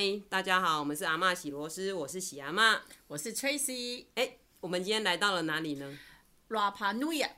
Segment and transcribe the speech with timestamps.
[0.00, 4.04] 嗨，大家好，我们是阿嬷喜螺丝，我是喜阿嬷，我是 Tracy。
[4.14, 5.98] 哎，我们今天来到了哪里呢
[6.48, 7.28] ？Rapa Nui。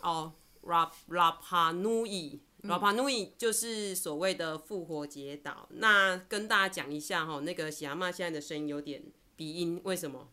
[0.00, 0.32] 哦
[0.62, 5.68] ，Rap Rapa Nui，Rapa Nui 就是所谓的复活节岛。
[5.72, 9.02] 那跟大家讲一下哈，那个喜阿妈现在的声音有点
[9.36, 10.30] 鼻音，为什么？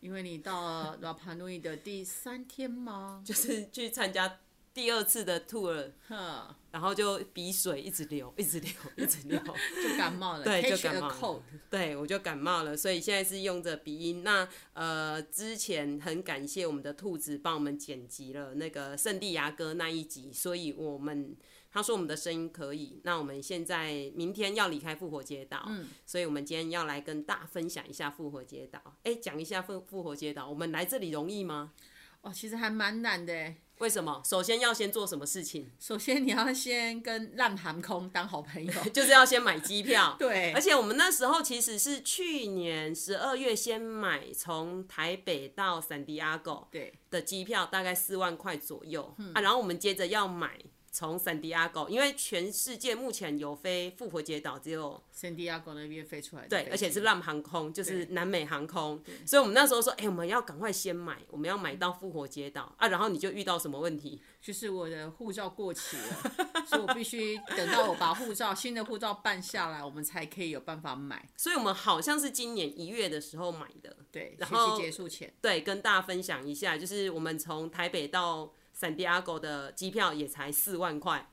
[0.00, 3.22] 因为你到了 Rapa Nui 的第三天吗？
[3.24, 4.40] 就是去参加。
[4.72, 5.90] 第二次的 tour，
[6.70, 9.38] 然后就鼻水一直流， 一直流，一直流，
[9.82, 10.44] 就感冒了。
[10.44, 11.42] 对，就感冒了。
[11.68, 14.22] 对，我就感冒了，所以现在是用着鼻音。
[14.22, 21.36] 那呃，之前很感谢我们的兔子帮我们剪辑了那个圣地牙哥那一集，所以我们
[21.72, 23.00] 他说我们的声音可以。
[23.04, 28.80] 那我们现在明天要离开复活节岛，嗯，所以我们今天要来跟大家分享一下复活节岛。
[29.04, 31.72] 哎，讲一下复复活节岛，我们来这里容易吗？
[32.22, 33.54] 哦，其实还蛮难的。
[33.80, 34.22] 为什么？
[34.24, 35.70] 首先要先做什么事情？
[35.80, 40.14] 首先你要先跟烂航空当好朋友， 就是要先买机票。
[40.20, 46.68] 对，而且我们那时候其实是去年十二月先买从台北到圣地亚哥
[47.10, 50.58] 的机票，大概四万块左右，嗯、啊，然后我们接着要买。
[50.92, 64.20] 从圣地亚哥，因为全世界目前有飞复活节岛只有圣地亚哥那边飞出来的，对，而且是烂航空，就是南美航空，所以我们那时候说，哎、欸，我们要赶快先买，我们要买到复活节岛啊，然后你就遇到什么问题？
[64.42, 71.28] 就是我的护照过期了，所以我必须等到我把护照新的护照办下来，我们才可以有办法买。
[71.36, 78.52] 所以我们好像是今年一月的时候买的，对，然后结束前，对，跟大家分享一下，就是我们从台北到。
[78.80, 81.30] 圣地亚哥的机票也才四万块，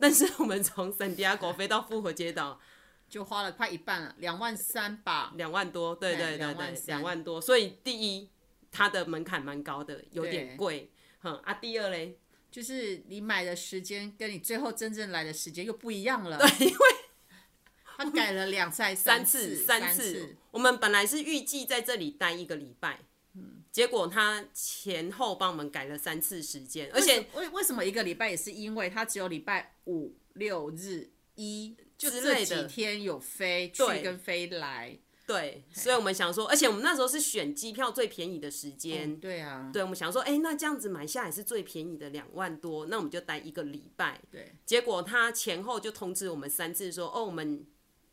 [0.00, 2.60] 但是我们从圣地亚哥飞到复活节岛
[3.08, 7.40] 就花了快一半了，两万三吧，两万多，对对对对，两万多。
[7.40, 8.28] 所以第一，
[8.72, 10.90] 它的门槛蛮高的，有点贵。
[11.20, 12.18] 哼啊，第二嘞，
[12.50, 16.36] 就是你买的时间跟你最后真正来的时间又不一样了。
[16.36, 16.88] 对，因为
[17.96, 20.36] 他改了两次、三次、三次。
[20.50, 23.00] 我们本来是预计在这里待一个礼拜。
[23.70, 47.66] 结果他前后帮我们改了三次时间，而且为为什么一个礼拜也是因为他只有礼拜五六日一就这几天有飞去跟飞来，对，所以我们想说，而且我们那时候是选机票最便宜的时间，对啊，对，我们想说，哎，那这样子买下来是最便宜的两万多，那我们就待一个礼拜，对，结果他前后就通知我们三次说，哦，我们。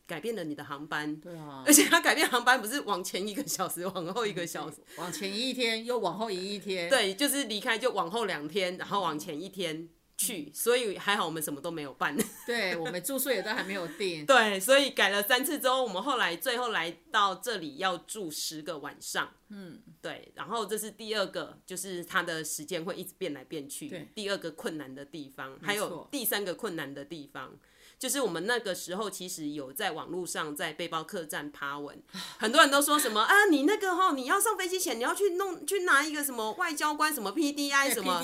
[0.07, 12.15] 改变了你的航班，对啊，而且他改变航班不是往前一个小时，往后一个小时，往前移一天又往后移一天，对，就是离开就往后两天，然后往前一天去，所以还好我们什么都没有办，
[12.45, 27.57] 对， 我们住宿也都还没有定，对，所以改了三次之后，我们后来最后来到这里要住十个晚上，嗯，对，然后这是第二个，就是它的时间会一直变来变去，对，第二个困难的地方，还有第三个困难的地方。
[27.97, 32.01] 就是我们那个时候，其实有在网络上在背包客栈爬文，
[32.37, 38.21] 很多人都说什么啊，你那个哈，你要上飞机前你要去弄去拿一个什么外交官什么 PDI 什么，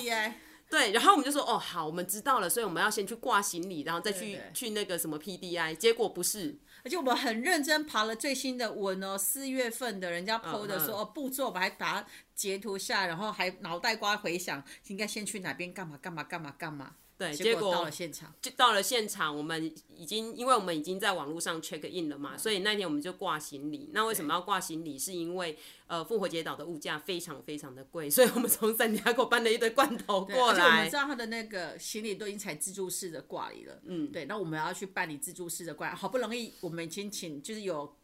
[0.70, 16.96] 对，然后我们就说哦好，我们知道了，所以我们要先去挂行李，然后再去去那个什么 PDI，结果不是，而且我们很认真爬了最新的文哦，四月份的人家 PO 的说、嗯、哦步骤，我们还把它截图下，然后还脑袋瓜回想应该先去哪边干嘛干嘛干嘛干嘛。
[17.22, 23.92] 对，结果到了现场，就到了现场，我们已经，因为我们已经在网络上 check in 了嘛，所以那天我们就挂行李。
[23.94, 24.98] 那为什么要挂行李？
[24.98, 25.56] 是因为
[25.86, 30.66] 呃，复活节岛的物价非常非常的贵，所以我们从圣地亚哥搬了一堆罐头过来。
[30.66, 34.26] 我们知道他的那个行李都已经采自助式的挂里了，嗯，对。
[34.26, 37.96] 那我们要去办理自助式的挂，好不容易我们已经请就是有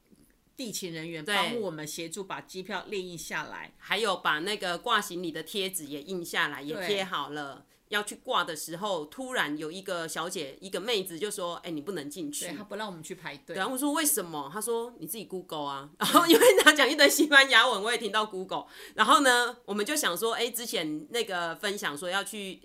[0.56, 7.66] 地勤人员帮我们协助把机票列印下来，还有把那个挂行李的贴纸也印下来，也贴好了。
[7.90, 13.56] 要去挂的时候，突然有一个小姐，一个妹子就说：“哎、欸，你不能进去。”对，她不让我们去排队。
[13.56, 15.90] 然后我说：“为什么？”她说：“你自己 Google 啊。
[16.00, 18.66] ”然后因为她讲一堆西班牙文，我也听到 Google。
[18.96, 22.62] 然后呢，我们就想说：“哎、欸，之前那个分享说要去。”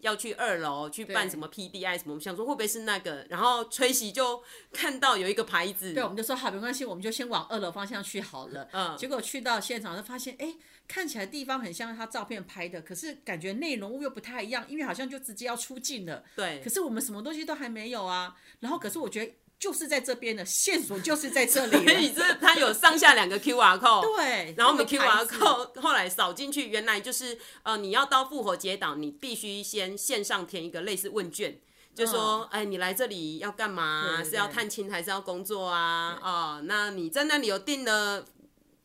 [0.00, 3.26] 要去二楼去办什么 PDI 什么，我们想说会不会是那个？
[3.30, 4.40] 然后崔喜就
[4.70, 8.68] 看到有一个牌子，对，我们就说好，没关系，我们就先往二楼方向去好了。
[8.72, 10.54] 嗯，结果去到现场就发现，哎，
[10.88, 16.22] 看起来地方很像他照片拍的，可是感觉内容物又不太一样，因为好像就直接要出境了。
[16.34, 18.36] 对，可是我们什么东西都还没有啊。
[18.60, 19.32] 然后可是我觉得。
[19.58, 21.82] 就是在这边的线索，就是在这里。
[21.82, 24.02] 所以这它有上下两个 QR code。
[24.14, 24.54] 对。
[24.54, 31.58] 然后我们 QR code 后来扫进去，原来就是呃，你要到复活节岛，你必须先线上填一个类似问卷，
[31.94, 34.22] 就说，哎，你来这里要干嘛？
[34.22, 36.18] 是要探亲还是要工作啊？
[36.22, 38.26] 哦，那你在那里有订了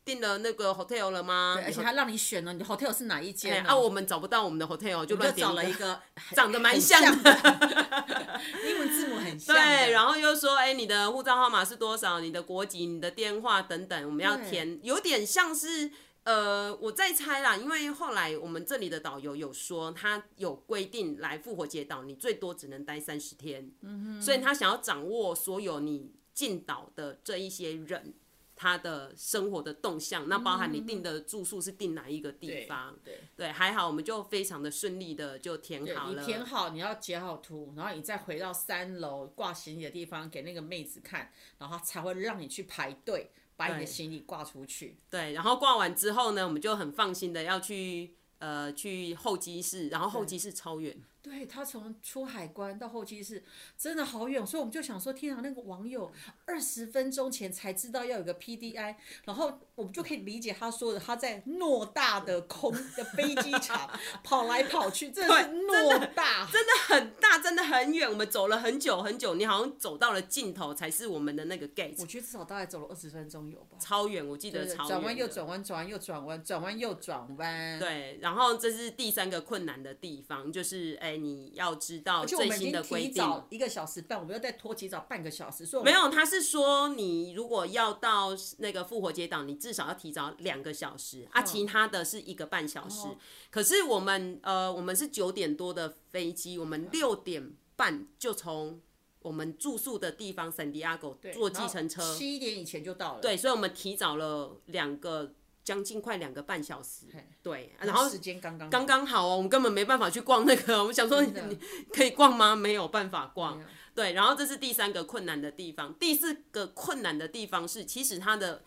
[0.04, 1.54] 订了那个 hotel 了吗？
[1.56, 3.64] 对，而且还让你选了，你的 hotel 是哪一间？
[3.64, 6.00] 啊，我们找不到我们的 hotel，就乱点找了一个
[6.32, 7.30] 长得蛮像的，
[8.68, 9.32] 英文字母很。
[9.32, 9.54] 很像。
[9.56, 12.20] 对，然后又说，哎、欸，你的护照号码是多少？
[12.20, 15.90] 你的国籍、你的电话等等，我们要填，有点像是。
[16.24, 28.14] 呃，我在猜啦，因为后来我们这里的导游有说，他有规定来复活节岛，你最多只能待三十天，嗯哼，所以他想要掌握所有你进岛的这一些人，
[28.62, 32.96] 他的生活的动向，那包含你订的住宿是订哪一个地方，
[33.36, 33.50] 对。
[33.50, 43.32] 还好，我们就非常的顺利的就填好了，你填好，你要截好图，然后你再回到三楼挂行李的地方给那个妹子看，然后才会让你去排队。
[43.54, 50.96] 把你的行李挂出去，对，然后挂完之后呢，我们就很放心的要去呃去候机室，然后候机室超远。
[51.22, 53.44] 对，他从出海关到后期是
[53.78, 56.10] 真的好远，所以我们就想说，天啊，那个网友
[56.44, 63.88] 二十分钟前才知道要有个 PDI，然后我们就可以理解他说的，他在偌大的空的飞机场
[64.24, 71.94] 跑来跑去，真的是偌大，真的很大，真的很远，我们走了很久很久，你好像走到了尽头才是我们的那个 gate。
[72.00, 74.88] 我觉得至少大概走了二十分钟有吧，超远，我记得超远。
[74.88, 77.78] 转弯又转弯，转弯又转弯，转弯又转弯。
[77.78, 81.11] 对，然后这是第三个困难的地方，就是哎。
[81.16, 85.66] 你要知道最新的规定，一个小时半，我们要再拖提早半个小时。
[85.66, 93.08] 所以没有，他是说你如果要到那个复活节岛，你至少要提早两个小时，啊，其他的是一个半小时。
[93.50, 98.80] 可是我们呃，我们是九点多的飞机，我们六点半就从
[99.20, 103.20] 我们住宿的地方圣地亚哥坐计程车，七点以前就到了。
[103.20, 105.34] 对，所以我们提早了两个。
[105.64, 107.06] 将近快两个半小时，
[107.42, 111.58] 对，然后时间刚刚刚刚好哦，我们根本没办法去逛那个， 我们想说你
[111.92, 112.56] 可以逛吗？
[112.56, 113.62] 没有办法逛，
[113.94, 118.64] 对，然后这是第三个困难的地方，第四个困难的地方是，其实它的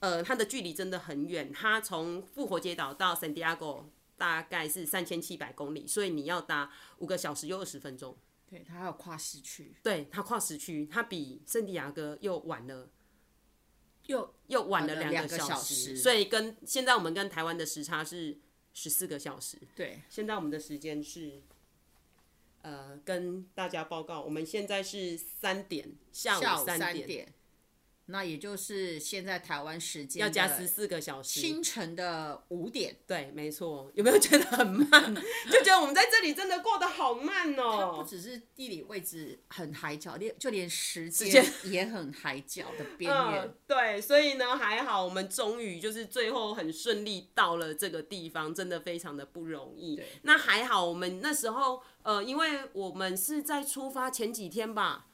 [0.00, 3.84] 呃它的距离真的很远，它从复活节岛到圣地亚哥
[4.16, 8.16] 大概是三千七百公里，所以你要搭五个小时又二十分钟，
[8.48, 12.88] 对，它还有跨时区，对，它跨时区，它比圣地亚哥又晚了。
[14.08, 18.36] 又又晚了两个小时，所以跟现在我们跟台湾的时差是
[18.74, 19.56] 十四个小时。
[19.74, 21.42] 对，现在我们的时间是，
[22.62, 27.32] 呃，跟大家报告，我们现在是三点，下午三点。
[28.10, 32.96] 那也就是现在台湾时间要加十四个小时，清晨的五点。
[33.06, 33.90] 对，没错。
[33.94, 35.14] 有没有觉得很慢？
[35.52, 37.76] 就觉得我们在这里真的过得好慢哦。
[37.78, 43.42] 它不只是地理位置很海角，连就连时间也很海角的 边缘。
[43.42, 43.54] 嗯。
[43.66, 50.00] 对，所以呢还好，我们终于就是最后很顺利到了这个地方，真的非常的不容易。
[50.22, 55.07] 那还好，我们那时候呃，因为我们是在出发前几天吧。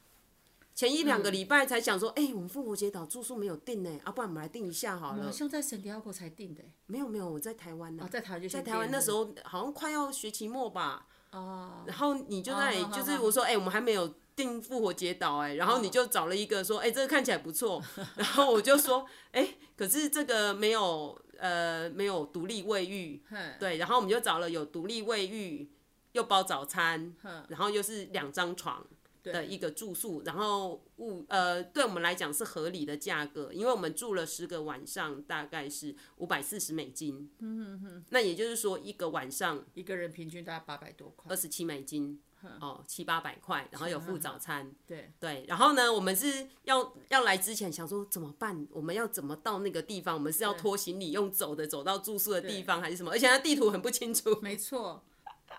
[0.74, 5.24] 前一两个礼拜才想说，哎、我们复活节岛住宿没有订呢，啊，不然我们来订一下好了。
[5.24, 6.64] 好像在圣地亚哥才订的。
[6.86, 8.08] 没有没有，我在台湾呢、哦。
[8.10, 11.06] 在台湾就在台湾那时候好像快要学期末吧。
[11.30, 11.84] 哦。
[11.86, 17.80] 然后你就在，哦、就是我说，哎、欸，我们还没有订复活节岛，哎，然后你就找了一个说，哎、欸，这个看起来不错。
[18.16, 23.22] 然后我就说，哎、欸，可是这个没有，呃，没有独立卫浴。
[23.60, 23.76] 对。
[23.76, 25.70] 然后我们就找了有独立卫浴，
[26.10, 27.14] 又包早餐，
[27.46, 28.84] 然后又是两张床。
[29.24, 37.30] 的一个住宿，然后物呃，对我们来讲是合理的价格，因为我们住了十个晚上，大概是五百四十美金。
[37.38, 38.04] 嗯哼哼。
[38.10, 42.20] 那也就是说，一个晚上一个人平均大概八百多块，二十七美金，
[42.60, 44.70] 哦，七八百块，然后有付早餐。
[44.86, 48.66] 对对，然后呢，我们是要要来之前想说怎么办？
[48.70, 50.14] 我们要怎么到那个地方？
[50.14, 53.10] 我们是要拖行李用走的走到住宿的地方，还是什么？
[53.10, 54.38] 而且它地图很不清楚。
[54.42, 55.02] 没错，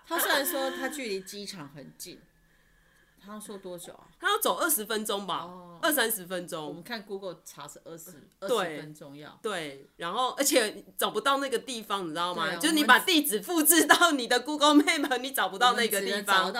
[0.06, 2.20] 他虽然说他距离机场很近。
[3.26, 4.06] 他要说多久啊？
[4.20, 5.50] 他要走二十分钟吧，
[5.82, 6.64] 二三十分钟。
[6.64, 9.36] 我们看 Google 查是二十二十分钟要。
[9.42, 12.54] 对，然后而且找不到那个地方，你知道吗？
[12.54, 16.52] 就是你把地址复制到你的 Google Map，你找不到那个地方。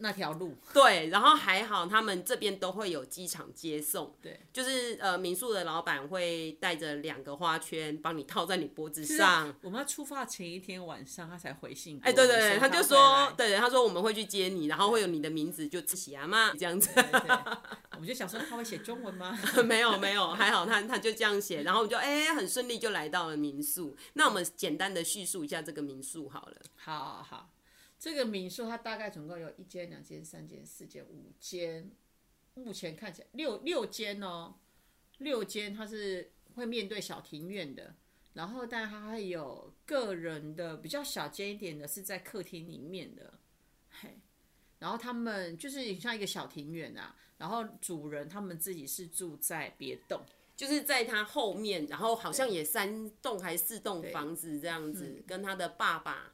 [0.00, 9.54] 那条路对，然后还好，他们这边都会有机场接送，对，就是呃民宿的老板会带着两个花圈帮你套在你脖子上。
[9.62, 12.00] 我们要出发前一天晚上，他才回信。
[12.02, 16.90] 哎，对对对，他就说，对，他说我们会去接你，然后会有你的名字，就喜阿妈这样子。
[17.92, 19.38] 我们就想说他会写中文吗？
[19.64, 23.94] 没有没有，还好他他就这样写，然后我们就哎很顺利就来到了民宿。
[24.14, 26.56] 那我们简单的叙述一下这个民宿好了。
[26.76, 27.50] 好好好。
[28.00, 31.90] 这个民宿它大概总共有一间、两间、三间、四间、五间，
[32.54, 34.54] 目前看起来六六间哦，
[35.18, 37.94] 六间它是会面对小庭院的，
[38.32, 43.34] 然后但它还有个人的比较小间一点的是在客厅里面的，
[43.90, 44.18] 嘿，
[44.78, 50.22] 然后他们就是像一个小庭院啊，然后主人他们自己是住在别栋，
[50.56, 56.32] 就是在他后面，然后好像也三栋还是四栋房子这样子，跟他的爸爸。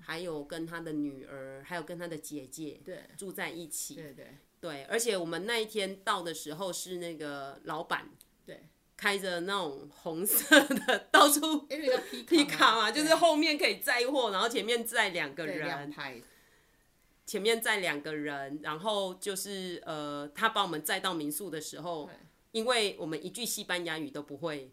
[0.00, 3.94] 还有跟他的女儿，还有跟他的姐姐，对，住在一起。
[3.94, 4.26] 对对。
[4.60, 8.08] 对，而且我们那一天到的时候是那个老板
[8.46, 8.62] 对。
[8.96, 11.66] 开着那种红色的到处
[12.28, 15.92] 皮卡嘛，就是后面可以载货，然后前面载两个人，
[17.26, 22.08] 前面载两个人，然后就是呃，他把我们载到民宿的时候，
[22.52, 24.70] 因为我们一句西班牙语都不会。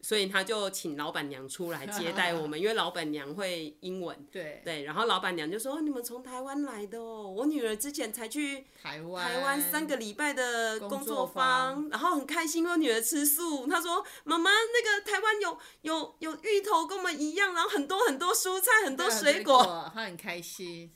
[0.00, 4.16] 所以他就请老板娘出来接待我们， 因为老板娘会英文。
[4.30, 13.66] 对对，然后老板娘就说：“你们从台湾来的哦，我女儿之前才去台湾台湾三个礼拜的工作坊，然后很开心，我女儿吃素。
[13.66, 20.92] 她说：妈妈，那个台湾有有有芋头跟我们一样，然后很多很多蔬菜，很多水果，她很开心。”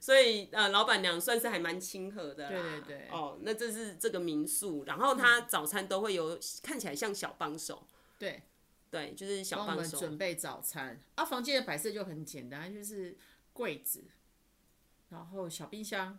[0.00, 2.48] 所以呃，老板娘算是还蛮亲和的。
[2.48, 3.08] 对对对。
[3.10, 7.86] 哦，那这是这个民宿，然后他早餐都会有看起来像小帮手。
[8.18, 8.42] 对。
[8.90, 9.70] 对，就是小帮手。
[9.74, 10.98] 帮我们准备早餐。
[11.14, 13.14] 啊，房间的摆设就很简单，就是
[13.52, 14.04] 柜子，
[15.10, 16.18] 然后小冰箱，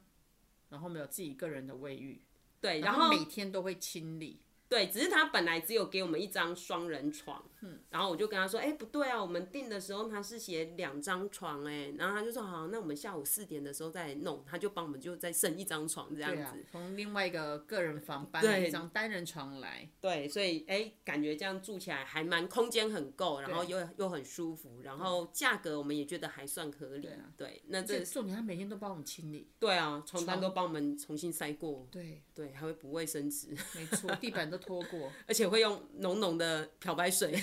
[0.69, 2.22] 然后没有自己个人的卫浴。
[2.62, 4.41] 对，然后每天都会清理。
[4.70, 34.59] 对，只是他本来只有给我们一张双人床，嗯，然后我就跟他说，哎、欸，不对啊，我们订的时候他是写两张床，哎，然后他就说，好，那我们下午四点的时候再弄，他就帮我们就再剩一张床这样子，从、啊、另外一个个人房搬了一张单人床来，对，所以哎、欸，感觉这样住起来还蛮空间很够，然后又又很舒服，然后价格我们也觉得还算合理，对，啊、对，那这重点他每天都帮我们清理，对啊，床单都帮我们重新塞过，对对，还会补卫生纸，没错，地板都。
[34.60, 37.34] 拖过，而且会用浓浓的漂白水，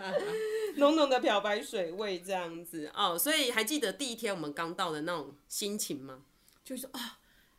[0.76, 3.16] 浓浓的漂白水味这样子哦。
[3.18, 6.22] 所以还记得第一天我们刚到的那种心情吗？
[6.64, 7.18] 就是说啊，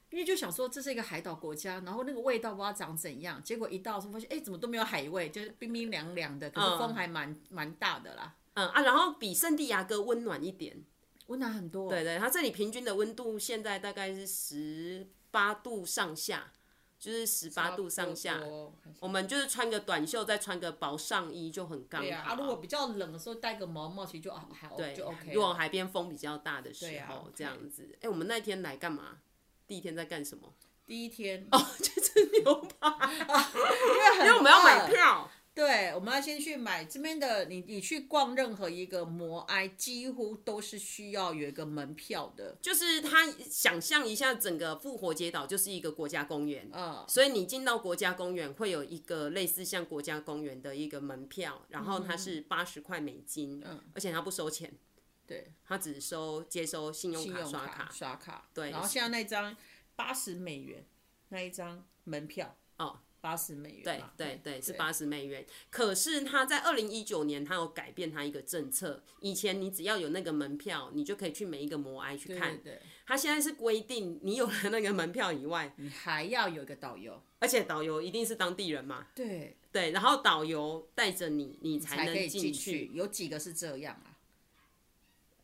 [0.09, 3.41] 因为就想说这是一个海岛国家，然后那个味道不知道长怎样。
[3.41, 8.35] 结果一到时候发现，哎，怎么都没有海味，就是冰冰凉凉的，可是风还蛮蛮、嗯、大的啦。
[8.55, 10.83] 嗯啊，然后比圣地亚哥温暖一点，
[11.27, 11.89] 温暖很多。
[11.89, 16.51] 对对，它这里平均的温度现在大概是十八度上下。
[16.99, 18.39] 就是十八度上下，
[18.99, 22.33] 我们就是穿个短袖，再穿个薄上衣就很刚好。
[22.33, 25.31] 啊，如果比较冷的时候戴个毛毛，其实就还好，对，就 OK。
[25.33, 27.89] 如果海边风比较大的时候，这样子。
[27.95, 29.19] 哎、欸，我们那天来干嘛？
[29.67, 30.53] 第一天在干什么？
[30.85, 32.89] 第一天哦，去 吃牛排，
[34.19, 35.29] 因为我们要买票。
[35.57, 37.45] 对，我们要先去买这边的。
[37.45, 42.55] 你你去逛任何一个摩埃，几乎都是需要有一个门票的。
[42.61, 54.71] 就是他想象一下，整个复活节岛就是一个国家公园，嗯，所以你进到国家公园会有一个类似像国家公园的一个门票，然后它是八十块美金，嗯，而且它不收钱，
[55.25, 58.69] 对，它只收接收信用卡刷卡刷卡，对。
[58.69, 59.57] 然后现在那张
[59.95, 60.85] 八十美元
[61.29, 62.99] 那一张门票哦。
[63.19, 65.45] 八十美元，对对对，是八十美元。
[65.69, 69.03] 可是他在二零一九年，他有改变他一个政策。
[69.19, 72.55] 以前你只要有那个门票，你就可以去每一个摩埃去看。
[72.57, 79.07] 对，对，对，他现在是规定，你有了那个门票以外，你还要有一个导游，而且导游一定是当地人嘛。
[79.15, 82.91] 对对，然后导游带着你，你才能进去，去。
[82.93, 84.15] 有几个是这样啊？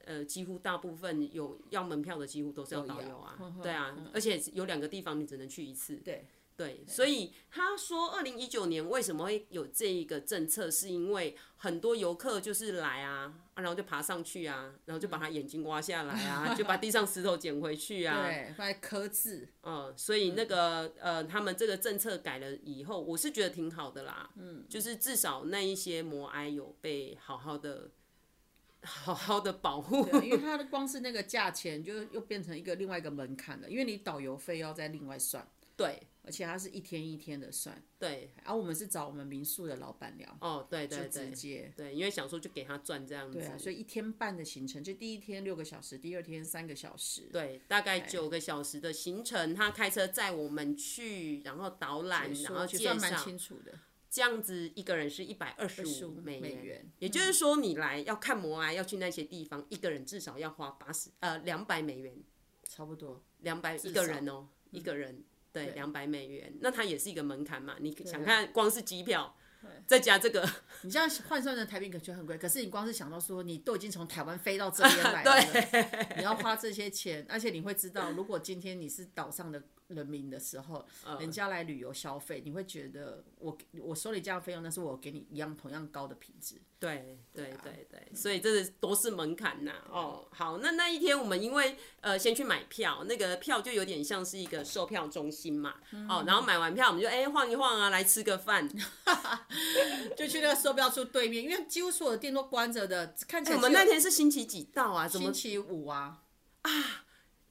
[0.05, 3.37] 呃，几乎大部分有要门票的，几乎都是要导游啊。
[3.61, 5.95] 对啊，而且有两个地方你只能去一次。
[5.97, 6.25] 对。
[6.55, 19.47] 对，所以他说，二零一九年为什么会有这一个政策，是因为很多游客就是来啊，然后就爬上去啊，然后就把他眼睛挖下来啊， 就把地上石头捡回去啊，对，放在刻字。
[19.63, 24.29] 嗯，所以那个呃，他们这个政策改了以后，我是觉得挺好的啦。
[24.35, 27.89] 嗯，就是至少那一些摩埃有被好好的、
[28.85, 35.47] 好好的保护，因为它的光是那个价钱，就又变成一个另外一个门槛了，因为你导游费要再另外算。
[35.75, 36.03] 对。
[36.25, 38.33] 而且他是一天一天的算，对。
[38.43, 41.71] 而、啊、我们是找我们民宿的老板聊，哦，对对对，直接。
[41.75, 53.77] 对，因为想说就给他赚这样子，对啊，所以一天半的行程，就第一天六个小时，第二天三个小时，对，大概九个小时的行程，他开车载我们去，然后导览，然后介绍，蛮清楚的。
[54.09, 62.15] 这样子一个人是一百二十五美元，也就是说你来要看摩埃，要去那些地方，一个人至少要花八十呃两百美元，
[62.63, 63.23] 差不多。
[63.39, 65.23] 两百一个人哦，一个人。
[65.53, 67.75] 对，两百美元，那它也是一个门槛嘛。
[67.79, 69.35] 你想看，光是机票，
[69.85, 70.49] 再加这个，
[70.81, 72.37] 你这样换算成台币可觉很贵。
[72.37, 79.61] 可是你光是想到说，你都已经从台湾飞到这 边来了，你要花这些钱，而且你会知道，如果今天你是岛上的。
[79.87, 80.85] 人民的时候，
[81.19, 86.55] 人家来旅游消费，你会觉得我我收你这样费用，但是我给你一样同样高的品质。
[86.79, 89.71] 对对对对，对，所以这是都是门槛呐。
[89.89, 95.75] 哦，好，那那一天我们因为呃先去买票，那个票就有点像是一个售票中心嘛。
[96.09, 98.67] 哦，然后买完票我们就哎晃一晃啊，来吃个饭，
[100.17, 103.55] 就去那个售票处对面，因为几乎所有的店都关着的，看起来。
[103.55, 105.07] 我们那天是星期几到啊？
[105.07, 106.23] 星期五啊。
[106.63, 107.02] 啊。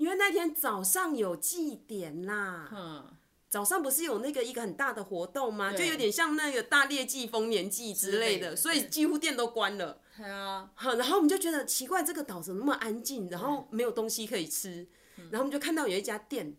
[0.03, 2.69] 因为那天早上有祭典啦。
[2.73, 3.17] 嗯。
[3.49, 5.73] 早上不是有那个一个很大的活动吗？
[5.73, 10.01] 就有点像那个大猎祭、丰年祭之类的，的所以几乎店都关了。
[10.17, 10.71] 对啊。
[10.75, 13.29] 好，然后我们就觉得奇怪，这个岛怎么那么安静？
[13.29, 14.89] 然后没有东西可以吃，
[15.31, 16.57] 然后我们就看到有一家店，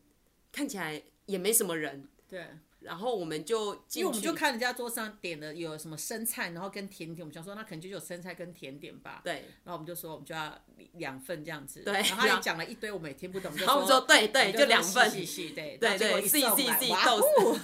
[0.51, 2.07] 看起来也没什么人。
[2.29, 2.47] 对。
[2.83, 9.21] 然后我们就进去，因为我们就看人家桌上点的有什么生菜，然后跟甜点，我们想说那可能就有生菜跟甜点吧。
[9.23, 9.45] 对。
[9.63, 10.53] 然后我们就说我们就要
[10.93, 11.81] 两份这样子。
[11.81, 11.93] 对。
[11.93, 15.09] 然后他也讲了一堆我们也听不懂，然后我们说对对，就两份。
[15.09, 17.59] 细细对对对，C C C 豆丝。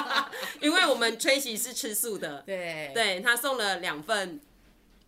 [0.60, 2.42] 因为我们 Tracy 是吃素的。
[2.46, 2.90] 对。
[2.94, 4.40] 对他送了两份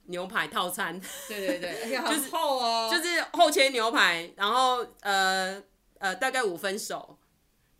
[0.06, 1.00] 牛排套餐。
[1.28, 2.90] 对对对， 而且很厚哦。
[2.90, 5.62] 就是厚切牛排，然后呃
[5.98, 7.15] 呃大概五分熟。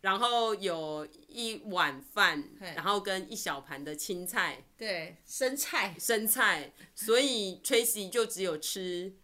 [0.03, 9.15] 然后有一碗饭，然后跟一小盘的青菜，对，生菜，生菜，所以 Tracy 就只有吃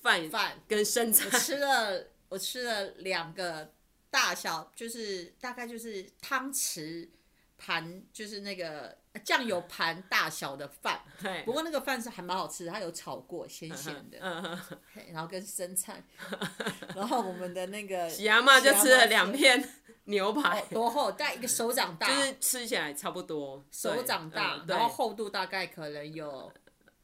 [0.00, 1.26] 饭饭跟生菜。
[1.32, 3.72] 我吃了，我吃了两个
[4.10, 7.08] 大小，就是大概就是汤匙
[7.56, 11.02] 盘，就是那个酱油盘大小的饭。
[11.22, 14.18] 对，不过那个饭是还蛮好吃的，它有炒过，咸咸的。
[15.12, 16.02] 然后跟生菜，
[16.96, 19.62] 然后我们的那个喜阿嬷就吃了两片。
[20.06, 21.12] 牛排多厚？
[21.12, 26.52] 大概一个手掌大，就是吃起来差不多手掌大，然后厚度大概可能有，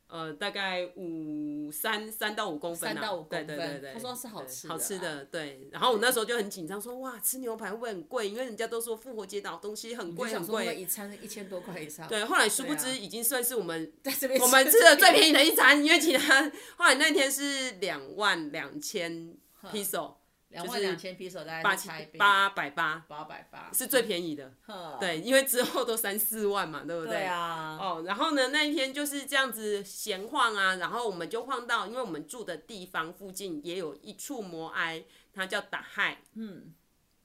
[0.07, 5.69] 呃，大概五三三到五公分，三到五公分，对对对，他说是好吃，好吃的，对。
[5.73, 8.29] 然后我那时候就很紧张，说哇，吃牛排会不会很贵？
[8.29, 12.07] 因为人家都说复活节岛东西很贵很贵，一餐一千多块以上。
[12.07, 16.43] 对，后来殊不知已经算是我们 在这边我们吃的最便宜的一餐，因为其他
[16.77, 19.35] 后来那天是两万两千
[19.73, 20.15] peso。
[20.53, 21.77] 两万两千披索，大概八
[22.19, 24.53] 八百八，八百八是最便宜的。
[25.01, 27.15] 对，因为之后都三四万嘛，对不对？
[27.15, 27.77] 对啊。
[27.81, 36.23] 哦，然后呢，那一天就是这样子闲晃啊，然后我们就晃到，因为我们住的地方附近也有一处摩埃，它叫打海。
[36.35, 36.75] 嗯。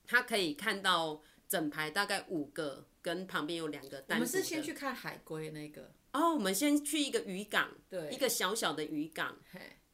[0.10, 4.18] 它可以看到整排大概五个，跟旁边有两个单。
[4.18, 5.92] 我们是先去看海龟那个。
[6.14, 9.36] 哦，我们先去一个渔港，对，一个小小的渔港。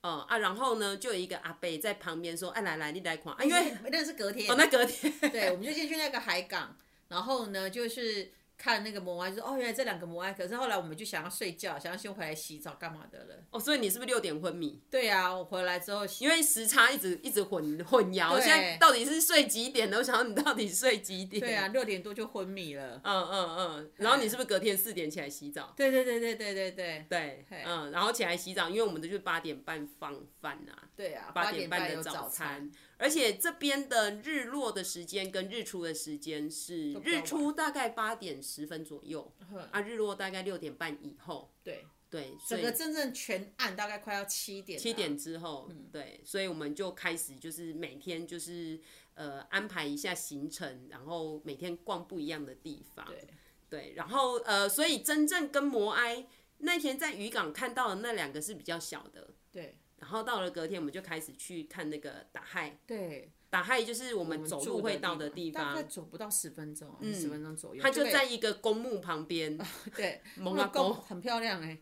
[0.04, 4.52] 哦啊，然后呢，就有一个阿伯在旁边说：“哎，来来，你来看。”啊，因为那是隔天。
[4.52, 5.12] 哦，那隔天。
[5.32, 8.32] 对，我们就先去那个海港，然后呢，就是。
[8.64, 10.32] 看那个摩埃，就说哦，原来这两个摩埃。
[10.32, 13.36] 可是后来我们就想要睡觉，想要先回来洗澡干嘛的了。
[13.50, 14.82] 哦，所以你是不是六点昏迷？
[14.90, 19.98] 对啊，我回来之后，因为时差一直一直混混淆，现在到底是睡几点呢？
[19.98, 21.42] 我想说你到底睡几点？
[21.42, 23.02] 对啊，六点多就昏迷了。
[23.04, 25.74] 嗯嗯嗯，然后你是不是隔天四点起来洗澡？
[25.76, 27.64] 对对对对对对对对。
[27.66, 30.88] 嗯，然后起来洗澡，因为我们都是八点半放饭啊。
[30.96, 32.72] 对啊，八点半的早餐。
[32.98, 39.34] 而且这边的日落的时间跟日出的时间是日出大概八点十分左右，
[39.72, 41.52] 啊，日落大概六点半以后。
[41.64, 44.78] 对对，整个真正全暗大概快要七点。
[44.78, 48.80] 七点之后，对，所以我们就开始就是每天就是
[49.16, 53.06] 呃安排一下行程，然后每天逛不一样的地方。
[53.08, 53.28] 对
[53.70, 56.28] 对，然后呃，所以真正跟摩埃
[56.60, 59.32] 那天在渔港看到的那两个是比较小的。
[59.52, 59.80] 对。
[60.04, 62.78] 然后到了隔天，我们就开始去看那个打海。
[62.86, 67.82] 对，打海就是我们走路会到的地方，大概走不到十分钟，嗯，十分钟左右。
[67.82, 69.58] 它就在一个公墓旁边，
[69.96, 71.80] 对， 蒙阿公很漂亮哎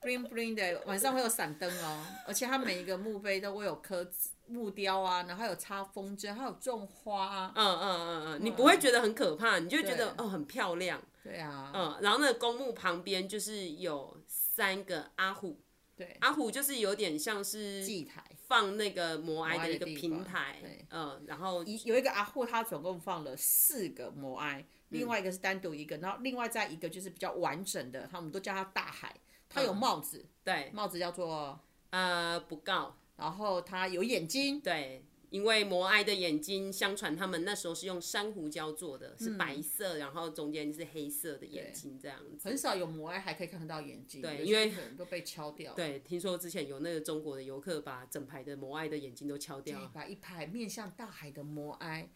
[0.00, 4.10] ，bling bling 的，晚上会有闪灯哦，而且它每一个墓碑都会有刻
[4.46, 10.98] 木雕啊，然后还有插风筝，还有种花啊，嗯嗯嗯嗯，你不会觉得很可怕，你就觉得哦很漂亮。
[11.22, 15.60] 对啊，嗯，然后那个公墓旁边就是有三个阿虎。
[15.98, 29.12] 对，阿虎就是有点像是祭台，放那个摩埃的一个平台，对，嗯，然后有一个阿虎，他总共放了四个摩埃，另外一个是单独一个，然后另外再一个就是比较完整的，他们都叫它大海，
[29.48, 31.58] 它有帽子，对，帽子叫做
[31.90, 35.04] 呃不告，然后它有眼睛，对。
[35.30, 42.48] 因为摩埃的眼睛，相传他们那时候是用珊瑚礁做的，是白色，然后中间是黑色的眼睛这样子。
[42.48, 45.74] 很少有摩埃还可以看得到眼睛，对，因为可能都被敲掉。
[45.74, 52.10] 对，听说之前有那个中国的游客把整排的摩埃的眼睛都敲掉，把一排面向大海的摩埃，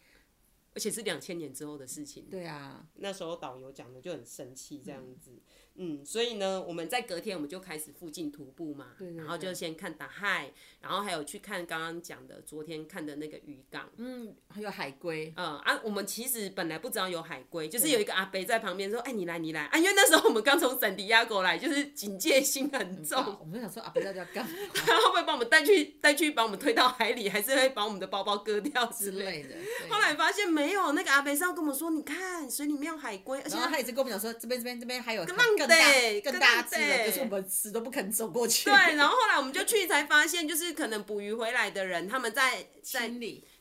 [0.73, 2.25] 而且是两千年之后的事情。
[2.31, 5.31] 对啊，那时候导游讲的就很生气这样子。
[5.31, 5.41] 嗯
[5.75, 19.63] 嗯，所以呢，我们在隔天我们就开始附近徒步嘛，对对对，然后就先看大海，然后还有去看刚刚讲的昨天看的那个渔港，嗯，还有海龟，嗯啊，我们其实本来不知道有海龟，就是有一个阿伯在旁边说，哎，你来你来。
[19.65, 24.51] 啊，因为那时候我们刚从圣地亚哥来，就是警戒心很重，嗯、我们想说阿伯在这干嘛？
[24.73, 29.55] 他会不会把我们带去带去把我们推到海里，还是会把我们的包包割掉之类的？
[29.89, 35.25] 后来发现没有，那个阿伯是要跟我们说，你看水里面有海龟，而且他一直跟我们讲说，这边这边这边还有
[35.67, 36.61] 更大更大。
[36.61, 38.65] 大只的，可是我们死都不肯走过去。
[38.65, 43.11] 对，然后后来我们就去才发现，就是可能捕鱼回来的人，他们在在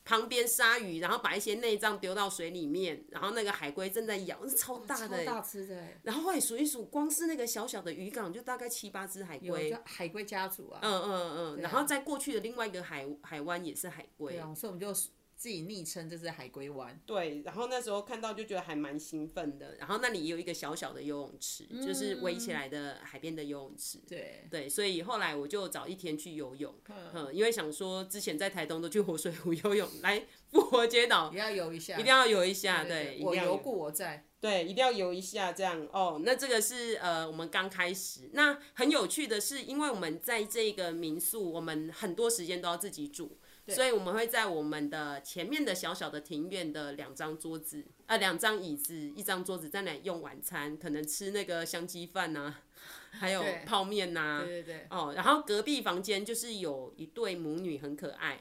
[0.05, 5.77] 旁边鲨鱼，然后把一些内脏丢到水里面，然后那个海龟正在咬，是超大的，超大吃的。
[6.03, 10.81] 然后后来数一数，光是那个小小的渔港就大概七八只海龟，海龟家族啊。
[10.83, 14.33] 嗯嗯嗯，然后在过去的另外一个海海湾也是海龟。
[14.35, 14.93] 对啊，所以我们就。
[15.43, 16.97] 自己昵称就是海龟湾。
[17.05, 19.75] 对，然后那时候看到就觉得还蛮兴奋的。
[19.75, 23.99] 然后那里也有一个小小的游泳池，嗯、就是围起来的海边的游泳池。
[24.09, 26.73] 对对，所以后来我就找一天去游泳，
[27.13, 36.23] 嗯，因为想说之前在台东都去活水湖游泳，来复活街岛也要游一下，一定要游一下，对，我游过我在，对，一定要游一下这样哦。
[36.25, 43.39] 那这个是呃我们刚开始，那很有趣的是，因为我们在这个民宿，我们很多时间都要自己煮。
[43.75, 52.55] 所以我们会在我们的前面的小小的庭院的两张桌子，呃，两张椅子，一张桌子在那里用晚餐，可能吃那个香鸡饭呐，
[53.13, 58.41] 还有泡面呐、啊，对对对，哦，然后隔壁房间就是有一对母女很可爱，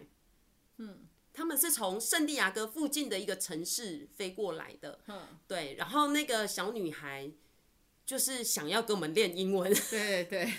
[0.77, 7.31] 嗯，他们是从圣地亚哥附近的一个城市飞过来的，嗯，对，然后那个小女孩
[8.05, 10.53] 就是想要跟我们练英文，对 对对。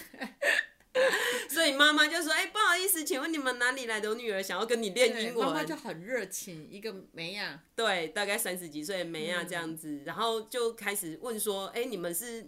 [1.49, 12.47] 所以妈妈就说：“哎、欸，不好意思，请问你们哪里来的女儿想要跟你练英文？”妈妈就很热情，一个梅亚，对，大概三十几岁的梅亚这样子、嗯，然后就开始问说：“哎、欸，你们是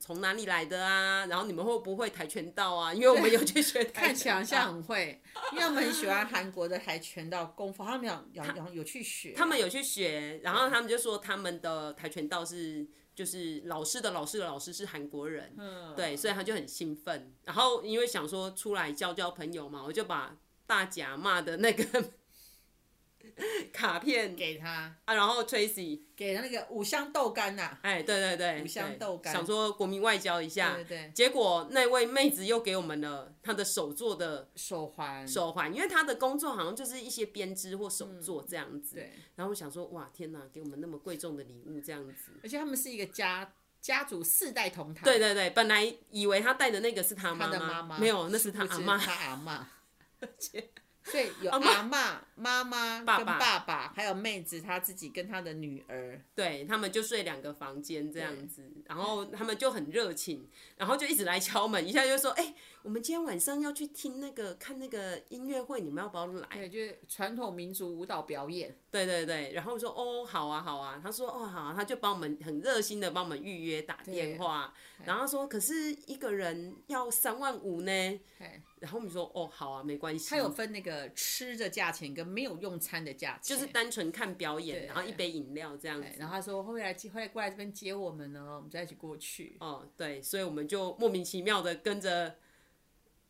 [0.00, 1.26] 从哪里来的啊？
[1.26, 2.94] 然后你们会不会跆拳道啊？
[2.94, 5.20] 因为我们有去学跆拳道，看起来像很会，
[5.52, 12.86] 因为我们很喜欢韩国的跆拳道功夫，他们有有有有去学，他们有去学，然后他们就说他们的跆拳道是。”
[13.16, 15.56] 就是老师的老师的老师是韩国人，
[15.96, 17.34] 对，所以他就很兴奋。
[17.44, 22.04] 然后因为想说出来交交朋友嘛，我就把大甲骂的那个
[23.72, 24.34] 卡片。
[24.34, 24.96] 给他。
[25.04, 39.12] 啊，然后 Tracy 给他那个五香豆干呐、啊，哎，对对对，五香豆干，想说国民外交一下，对对，结果那位妹子又给我们了她的手做的手环，手环，因为她的工作好像就是一些编织或手做这样子，嗯、对。
[39.36, 47.48] 然后我想说，哇，天哪，给我们那么贵重的礼物这样子，而且他们是一个家家族四代同堂，对对对，本来以为他带的那个是他妈
[47.82, 49.68] 妈，没有，那是他阿妈，他阿妈。
[51.06, 66.48] 所以有阿妈、妈妈爸爸爸爸，还有妹子，她自己跟她的女儿，对，他们就睡两个房间这样子，然后他们就很热情，然后就一直来敲门，一下就说，哎、欸，我们今天晚上要去听那个看那个音乐会，你们要不要来？
[66.52, 68.76] 对，就是传统民族舞蹈表演。
[68.90, 78.20] 对对对，然后我说，哦，好啊好啊，他说，哦好啊，他就帮我们很热心的帮我们预约打电话，然后说，可是一个人要三万五呢。
[78.80, 80.28] 然后我们说哦好啊，没关系。
[80.30, 86.08] 他有分那个吃的价钱跟没有用餐的价钱，就是单纯看表演，然后一杯饮料这样子。
[86.18, 89.56] 然后他说会来会来过来这边接我们呢，我们再一起过去。
[89.60, 92.36] 哦，对，所以我们就莫名其妙的跟着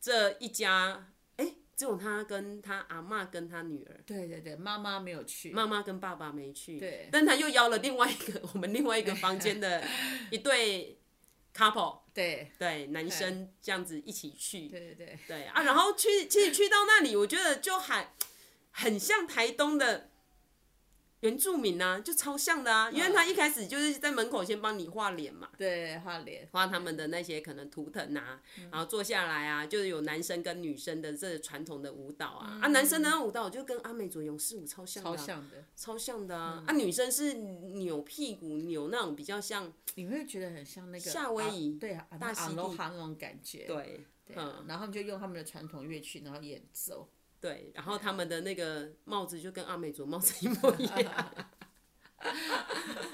[0.01, 4.01] 这一家，哎，只有他跟他阿嬷跟他女儿。
[4.05, 6.79] 对对对，妈妈没有去，妈妈跟爸爸没去。
[6.79, 9.85] 对，但他又邀了另外一个我们另外一个房间的
[10.31, 10.96] 一对
[11.57, 12.01] couple。
[12.13, 18.13] 对对，男生这样子一起去，对对对对啊，然后去其实去到那里，我觉得就还
[18.71, 20.11] 很像台东的。
[21.21, 42.87] 原住民啊，就超像的啊，因为他一开始就是在门口先帮你画脸嘛，对，画脸，画他们的那些可能图腾啊，然后坐下来啊，就是有男生跟女生的这传统的舞蹈啊，啊，男生的舞蹈就跟阿美族勇士舞超像的，超像的，超像的啊，啊，女生是扭屁股扭那种比较像，你会觉得很像那个夏威夷，对啊，大溪地。
[42.87, 47.09] 那种感觉，对，嗯，然后他们就用他们的传统乐器，然后演奏，
[47.41, 51.35] 对，然后他们的那个帽子就跟阿美族帽子一模一样。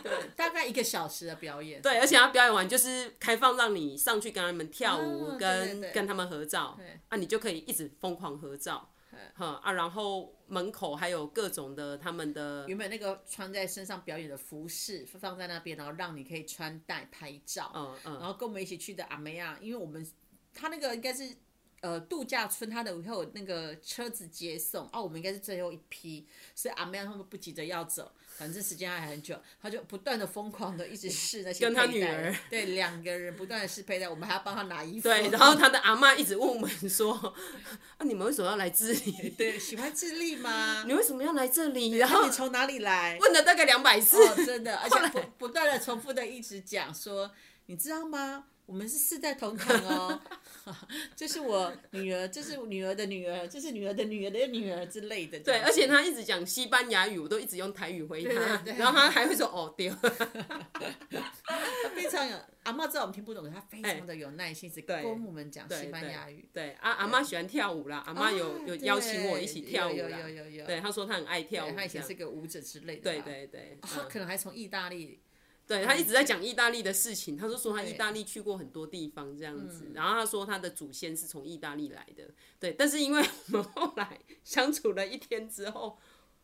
[0.02, 1.82] 对，大概一个小时的表演。
[1.82, 6.78] 对，而且他表演完就是开放让你上去跟他们跳舞，跟、跟他们合照。
[7.08, 8.88] 啊，你就可以一直疯狂合照。
[9.34, 17.70] 哈啊，然后门口还有各种的他们的原本那个穿在身上表演的服饰放在那边，然后让你可以穿戴拍照。
[17.74, 18.12] 嗯嗯。
[18.14, 20.06] 然后跟我们一起去的阿梅亚，因为我们
[20.54, 21.36] 他那个应该是。
[21.82, 35.08] 呃，度假村他的会有那个车子接送哦，我们应该是最后一批，所以阿妹他们不急着要走，反正时间还很久，他就不断的疯狂的一直试那些跟他女儿，对，两个人不断的试佩戴，我们还要帮他拿衣服。
[35.08, 37.12] 对， 然后他的阿嬷一直问我们说，
[37.98, 39.30] 啊，你们为什么要来智利？
[39.30, 40.84] 对，喜欢智利吗？
[40.86, 41.96] 你为什么要来这里？
[41.96, 43.18] 然后你从哪里来？
[43.20, 47.32] 问了大概两百次，哦，真的，而且不不断的重复的一直讲说，
[47.66, 48.44] 你知道吗？
[48.64, 50.20] 我们是四代同堂哦，
[51.14, 55.38] 这是我女儿，这是女儿的女儿，这是女儿的女儿的女儿之类的。
[55.40, 59.90] 对，而且他一直讲西班牙语，我都一直用台语回他，对对对，然后他还会说哦对。
[59.90, 66.48] 他非常有阿妈知道我们听不懂，他非常的有耐心，是跟我们讲西班牙语。
[66.52, 69.96] 对，对，对啊，阿妈喜欢跳舞啦，阿妈有、哦、有邀请我一起跳舞啦。
[69.96, 70.66] 有有有有有。
[70.66, 73.02] 对，他说他很爱跳舞，他以前是个舞者之类的。
[73.02, 73.78] 对对对。
[73.82, 75.20] 他、哦、可能还从意大利。
[75.66, 82.24] 对，他一直在讲意大利的事情，他就说他意大利去过很多地方这样子，然后他说他的祖先是从意大利来的，
[82.58, 85.98] 对，但是因为我们后来相处了一天之后，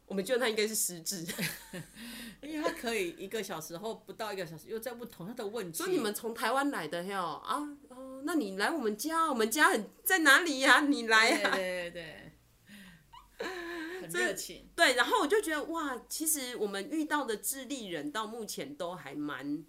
[0.06, 1.26] 我们觉得他应该是失智，
[2.40, 10.80] 因为他可以一个小时后不到一个小时又在不同样的问题，说你们从台湾来的哟啊哦，那你来我们家，我们家很在哪里呀？
[10.80, 11.54] 你来啊？
[11.54, 12.02] 对对
[13.38, 13.48] 对。
[14.06, 19.64] 热情对，然后我就觉得哇，其实我们遇到的智利人到目前都还蛮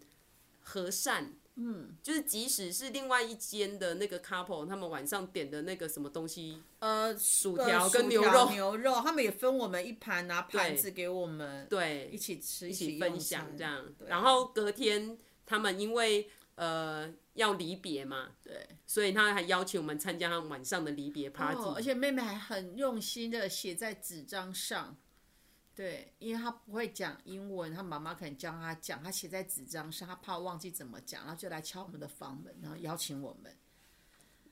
[0.61, 16.29] 和善，嗯，就是即使是另外一间的那个 couple，他们晚上点的那个什么东西，呃，薯条跟牛肉，牛肉，他们也分我们一盘，拿盘子给我们，对，一起吃，一起分享这样，然后隔天他们因为。
[16.59, 24.97] 呃，要离别嘛，对，所以他还邀请我们参加他晚上的离别 party，哦，而且妹妹还很用心的写在纸张上，
[25.73, 33.55] 对，因为她不会讲英文，她妈妈可能教她讲，她写在纸张上，她怕忘记怎么讲，然后就来敲我们的房门，然后邀请我们，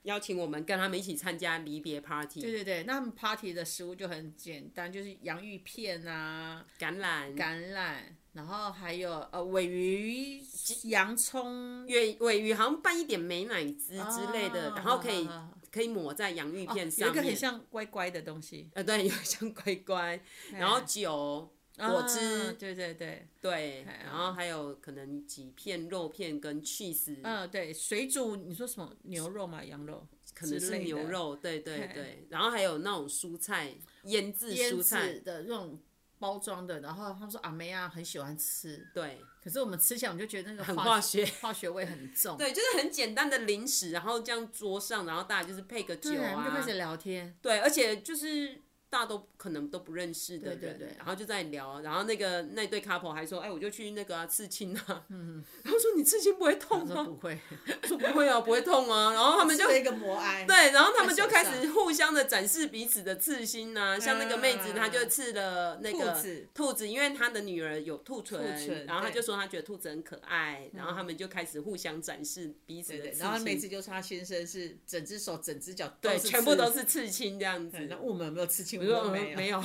[0.04, 8.04] 邀请我们跟他们一起参加离别 party，对对对，那他们 party 的食物就很简单，就是洋芋片啊，橄榄，橄榄。
[8.38, 10.40] 然后还有呃尾鱼、
[10.84, 20.22] 洋葱，尾尾鱼好像拌一点美乃滋之类的，哦、然后可以、哦、可以抹在洋芋片上面，哦、有一个很像乖乖的东西，呃对，有像乖乖，
[20.52, 22.94] 然后酒、果汁，哦、对对。
[22.94, 29.64] 对对，然后还有可能几片肉片跟 cheese，嗯对，水煮你说什么牛肉嘛？
[29.64, 30.06] 羊肉？
[30.32, 33.74] 可能是牛肉，对对对，然后还有那种蔬菜
[34.04, 35.18] 腌制蔬菜。
[35.18, 35.76] 的那种。
[36.18, 39.20] 包装的，然后他们说阿梅啊很喜欢吃，对。
[39.42, 42.36] 可是我们吃起来，我们就觉得那个很化学， 化学味很重。
[42.36, 47.36] 对，就是很简单的零食，然后这样桌上，然后大家就是配个酒啊，就开始聊天。
[47.40, 48.62] 对，而且就是。
[48.90, 57.04] 大家都可能都不认识的人，对对对，然后就在聊，然后那个那对 couple 还说，哎，我就去那个、啊、刺青啊，嗯，然后说你刺青不会痛吗？
[57.04, 57.38] 不会，
[57.84, 78.80] 说不会啊，不会痛啊， 然后他们就一个摩艾，对，然后他们就开始互相的展示彼此的刺青啊，像那个妹子，她就刺了那个兔子，兔子，因为她的女儿有兔唇，然后她就说她觉得兔子很可爱，然后他们就开始互相展示彼此的刺青，然后妹子就说她先生是整只手、整只脚，对，全部都是刺青这样子，那我们有没有刺青？
[78.80, 79.36] 我说没有。
[79.36, 79.62] 没有，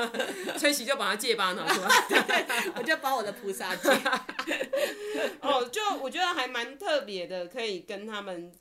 [0.58, 1.88] 崔喜就把他戒疤拿出来，
[2.76, 3.88] 我就把我的菩萨戒。
[5.40, 8.52] 哦，就我觉得还蛮特别的，可以跟他们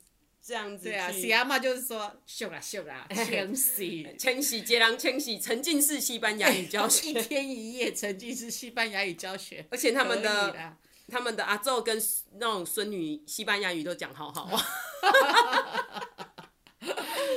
[0.44, 0.86] 这样子。
[0.86, 10.76] 对啊，喜阿妈就是说，秀啦秀啦，千禧千禧杰郎千禧沉浸式西班牙语教学，一天一夜沉浸式西班牙语教学，而且他们的
[11.10, 12.02] 他们的阿昼跟
[12.40, 14.66] 那种孙女西班牙语都讲好好啊。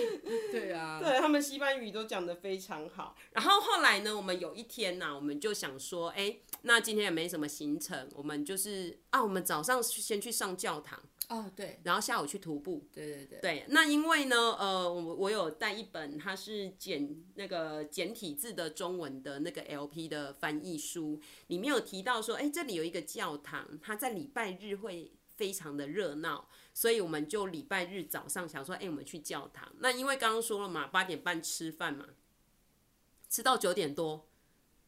[0.51, 3.17] 对啊，对他们西班牙语都讲得非常好。
[3.33, 13.65] 然后后来呢，我们有一天呐、啊，我们就想说，哎，那今天也没什么行程，我们就是啊，我们早上先去上教堂哦，对，然后下午去徒步，对对对，对。
[13.69, 26.49] 那因为呢，呃，我我有带一本它是简那个简体字的中文的那个 LP 的翻译书，里面有提到说，哎，这里有一个教堂，它在礼拜日会非常的热闹。
[26.73, 29.73] 所以我们就礼拜日早上想说，哎、欸，我们去教堂。
[29.79, 32.09] 那因为刚刚说了嘛，八点半吃饭嘛，
[33.29, 34.29] 吃到九点多，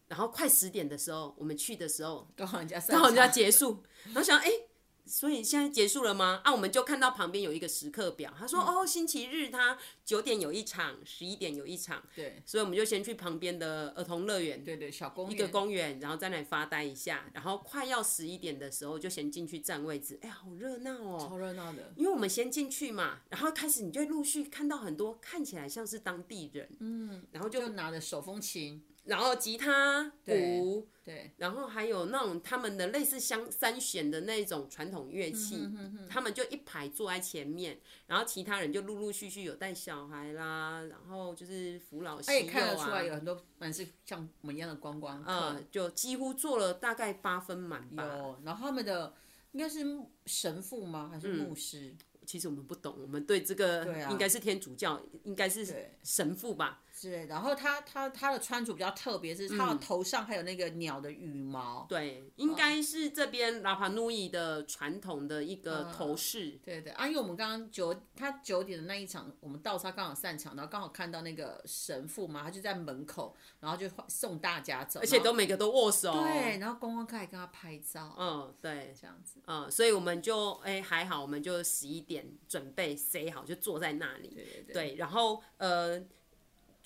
[0.09, 4.69] 然后快十点的时候，我们去的时候，刚好人家刚好人家结束，然后想，哎、欸。
[5.07, 6.41] 所以现在结束了吗？
[6.45, 20.19] 啊，我们就看到旁边有一个时刻表，他说：“嗯、哦，星期日他九点有一场，十一点有一场。”对，所以我们就先去旁边的儿童乐园，对对，小公园，一个公园，然后在那里发呆一下，然后快要十一点的时候就先进去占位置。
[20.23, 21.93] 哎呀，好热闹哦，超热闹的。
[21.97, 28.83] 因为我们先进去嘛，然后开始你就陆续看到很多看起来像是当地人，嗯，然后就，就拿着手风琴。
[29.07, 42.53] 然后吉他、鼓，对，然后还有那种他们的类似像三弦的那种传统乐器，嗯、哼哼他们就一排坐在前面，然后其他人就陆陆续续有带小孩啦，然后就是扶老携幼啊。
[42.53, 48.05] 看得出来有很多蛮是像我们一样的观光客，嗯，就几乎做了大概八分满吧。
[48.05, 49.15] 有，然后他们的
[49.53, 49.85] 应该是
[50.27, 51.09] 神父吗？
[51.13, 51.91] 还是牧师？
[51.91, 55.65] 嗯其实我们不懂，我们对这个应该是天主教，啊、应该是
[56.03, 56.83] 神父吧。
[57.09, 61.83] 是，然后他他他的穿着比较特别，是他的头上还有那个鸟的羽毛。
[61.83, 66.61] 嗯、对，应该是这边拉帕努伊的传统的一个头饰、嗯。
[66.65, 76.13] 对对啊，因为我们刚刚九他九点的那一场，我们到他刚好散场，然后刚好看到那个神父嘛，他就在门口，然后就送大家走，而且都每个都握手。
[76.13, 78.15] 对，然后公公开跟他拍照。
[78.19, 79.41] 嗯，对，这样子。
[79.47, 84.29] 嗯，所以我们就哎还好，我们就十一点准备塞好，就坐在那里。
[84.35, 84.75] 对对对。
[84.75, 86.03] 对，然后呃。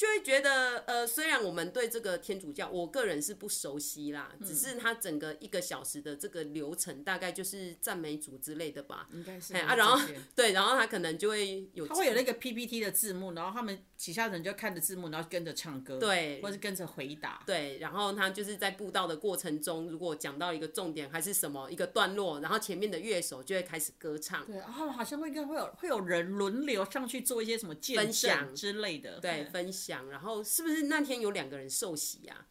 [0.01, 9.07] 就会觉得，呃，虽然我们对这个天主教，我个人是不熟悉啦，嗯、只是他整个一个小时的这个流程，大概就是赞美主之类的吧。
[9.13, 9.55] 应该是。
[9.55, 10.01] 啊，然后
[10.35, 17.43] 对，然后他可能就会有，他会有那个 PPT 的字幕，然后他们其他人就看着字幕，然后跟着唱歌，对，或是跟着回答。
[17.45, 24.47] 对，然后他就是在布道的过程中，如果讲到一个重点还是什么一个段落，然后前面的乐手就会开始歌唱。
[24.47, 30.09] 对，然后好像会应该会有会有人轮流上去做一些什么分享之类的，对，分享。
[30.09, 32.47] 然后是不是那天有两个人受洗呀？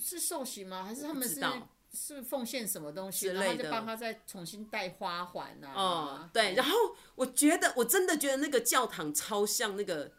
[0.00, 0.84] 是受洗吗？
[0.84, 1.40] 还是他们是
[1.92, 5.72] 是奉献什么东西，然后就帮他再重新戴花环啊？
[5.74, 6.54] 哦，对。
[6.54, 6.76] 然后
[7.16, 10.12] 我觉得我真的觉得那个教堂超像那个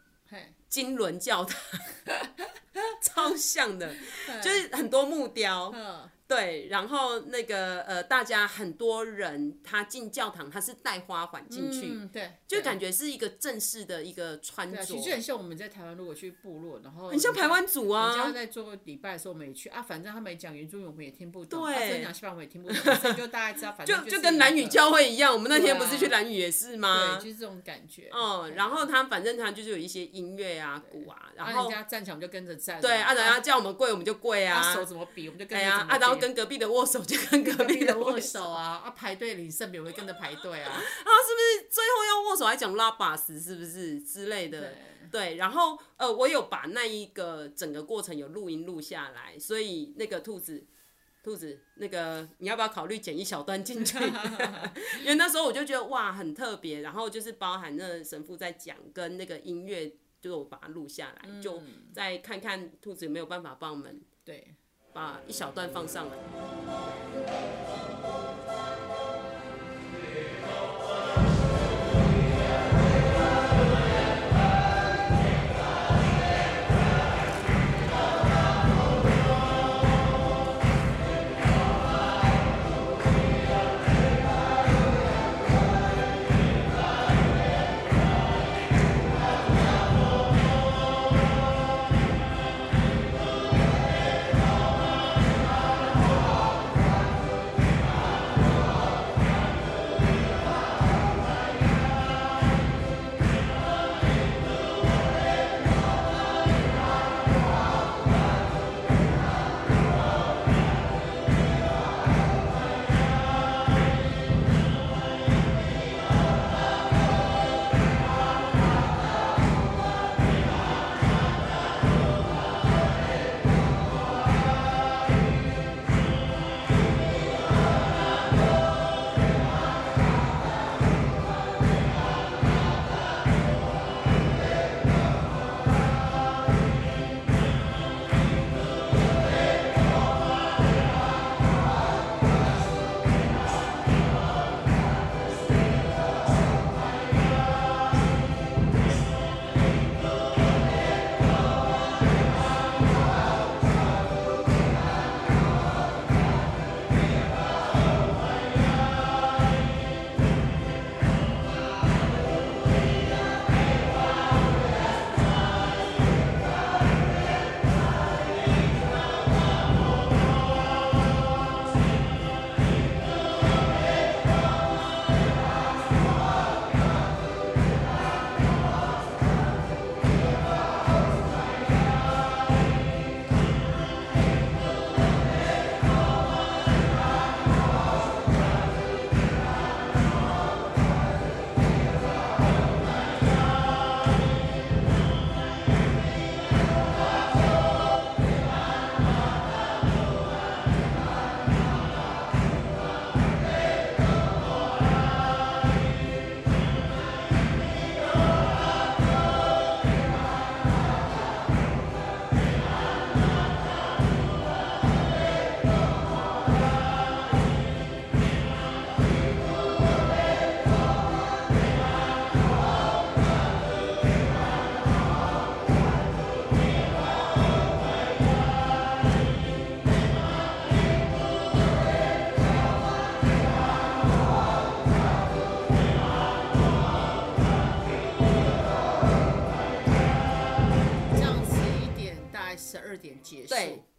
[0.68, 1.58] 金轮教堂，
[3.02, 3.94] 超像的，
[4.42, 5.70] 就是很多木雕。
[6.26, 14.82] 对，然后那个呃，大家很多人他进教堂，他是带花环进去，嗯，对，就感觉是一个正式的一个穿着。
[14.82, 18.16] 其实很像我们在台湾如果去部落，然后很像台湾族啊。
[18.16, 27.18] 人家在做礼拜的时候，我们也去啊，反正他们讲原住民，我们也听不懂；对，讲西班牙我们也听不懂，所以就大概知道，反正就就跟兰语教会一样，我们那天不是去兰语也是吗？
[27.18, 28.10] 对，就是这种感觉。
[28.14, 32.80] 嗯，然后他反正他就是有一些音乐啊、鼓啊，然后人家站起来我们就跟着站。
[32.80, 34.72] 对，啊，人家叫我们跪我们就跪啊。
[34.74, 35.70] 手怎么比我们就跟着。
[35.70, 37.02] 啊，然后跟隔壁的握手。
[37.04, 44.72] 就跟隔壁的握手啊，啊排队领圣饼会跟着排队啊， 啊是不是最后要握手还讲拉把斯是不是之类的？
[45.10, 50.66] 对，对，然后呃我有把那一个整个过程有录音录下来，所以那个兔子
[51.22, 53.98] 兔子那个你要不要考虑剪一小段进去？
[55.00, 59.88] 因为那时候我就觉得哇很特别，然后就是包含那神父在讲跟那个音乐，
[60.20, 64.54] 就是我把它录下来，嗯、就再看看兔子有没有办法帮我们对。
[64.94, 66.12] 把一小段放上来。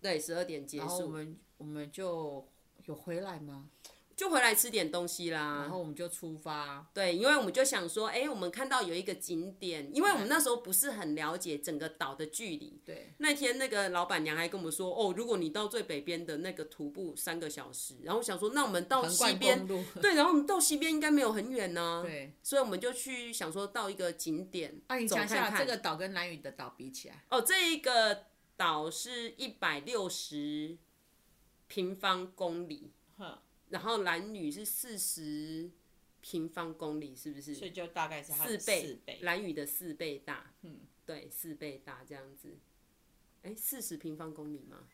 [0.06, 0.86] 对对，十二点结束。
[0.86, 2.48] 然后我们我们就
[2.86, 3.70] 有回来吗？
[4.16, 6.90] 就回来吃点东西啦，然后我们就出发。
[6.94, 12.80] 对，因为我们就想说，哎，我们看到有一个景点，因为我们那时候不是很了解整个岛的距离。
[12.86, 13.14] 对。
[13.18, 19.68] 那天那个老板娘还跟我们说，哦，如果你到最北边的那个徒步三个小时，然后我想说，那我们到西边，
[20.02, 22.02] 对，然后我们到西边应该没有很远呢。
[22.06, 22.32] 对。
[22.42, 28.24] 所以我们就去想说到一个景点，啊，你想想这个岛跟南屿的岛比起来，哦，这一个
[28.58, 30.78] 岛是一百六十
[31.68, 32.92] 平方公里。
[33.70, 35.72] 然后蓝屿是四十
[36.22, 37.56] 平方公里，是不是？
[37.56, 40.54] 所以就大概是四倍，蓝屿的四倍大。
[40.62, 42.58] 嗯，对，四倍大这样子。
[43.42, 44.88] 哎，四十平方公里吗？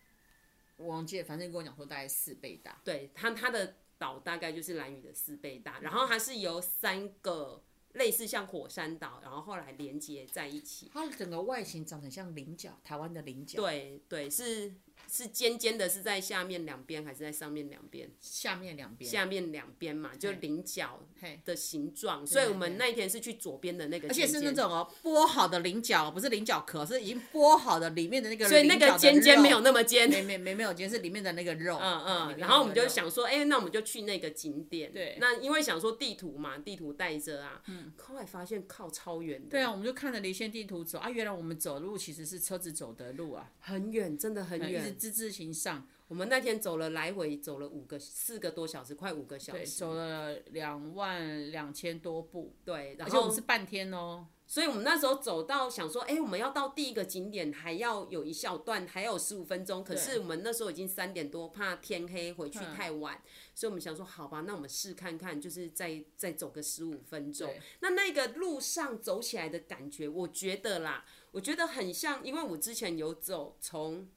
[0.77, 2.81] 我忘记了，反正跟我讲说大概四倍大。
[2.83, 10.89] 对，它它的岛大概就是蓝屿的四倍大，然后它是由三个类似像火山岛，然后后来连接在一起。
[10.93, 13.61] 它整个外形长得像菱角，台湾的菱角。
[13.61, 14.73] 对对是。
[15.11, 18.09] 是尖尖的，是在下面两边还是在上面两边？
[18.21, 19.11] 下面两边。
[19.11, 21.01] 下面两边嘛，就菱角
[21.43, 22.25] 的形状。
[22.25, 24.23] 所以我们那一天是去左边的那个尖尖。
[24.23, 28.47] 而且是那种哦，剥好的菱角，不是菱角壳，是已经剥好的里面的那个。
[28.47, 30.09] 所以那个尖尖没有那么尖。
[30.09, 31.77] 没没没没有尖，是里面的那个肉。
[31.77, 32.37] 嗯嗯。
[32.37, 34.93] 然后我们就想说，哎、欸，那我们就去那个景点。
[34.93, 35.17] 对。
[35.19, 37.61] 那因为想说地图嘛，地图带着啊。
[37.67, 37.91] 嗯。
[37.97, 39.43] 后来发现靠超远。
[39.49, 45.87] 对啊，我们就看了离线地图走啊，原来我们走路其实是车子走的路啊，很远，真的很远，是之字形上。
[46.07, 52.53] 我们那天走了来回走了五个四个多小时，快五个小时，走了两万两千多步。
[52.65, 59.81] 对，然后而且我们是半天哦，所以我们那时候走到想说，哎，我们要到第一个景点还要有一小段，还有十五分钟。
[59.85, 63.21] 可是我们那时候已经三点多，怕天黑回去太晚，
[63.55, 67.49] 所以我们想说，好吧，那我们试看看，就是再再走个十五分钟。
[67.79, 74.09] 那那个路上走起来的感觉，我觉得啦，我觉得很像，因为我之前有走从。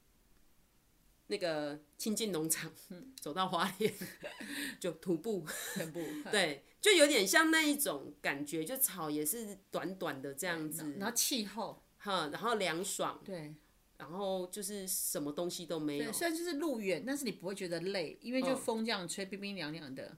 [1.29, 2.71] 那个清近农场，
[3.21, 3.93] 走到花莲
[4.79, 13.55] 就徒步，徒步， 对，就有点像那一种感觉，就草也是短短的这样子，然后气候，哈，然后凉爽，对，
[13.97, 20.17] 然后就是什么东西都没有，虽然就是路远，但是你不会觉得累，因为就风这样吹，冰冰凉凉的，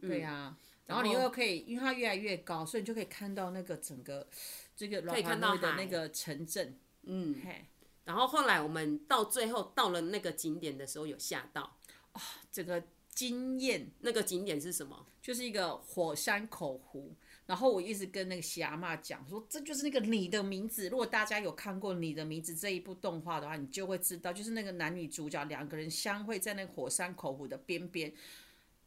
[0.00, 4.26] 对呀、啊，然后你又可以，因为它越来越高，所以你就可以看到那个整个
[4.74, 7.66] 这个可以看到的那个城镇，嗯，嘿。
[8.06, 11.76] 然后后来我们到最后到了那个景点的时候，有吓到，
[12.12, 13.90] 啊，整个惊艳。
[14.00, 15.06] 那个景点是什么？
[15.20, 17.12] 就是一个火山口湖。
[17.46, 20.88] 然后我一直跟那个喜阿妈讲说，这就是那个你的名字。
[20.88, 28.12] 如果大家有看过《你的名字》这一部动画的话，你就会知道，就是那个男女主角两个人相会在那个火山口湖的边边。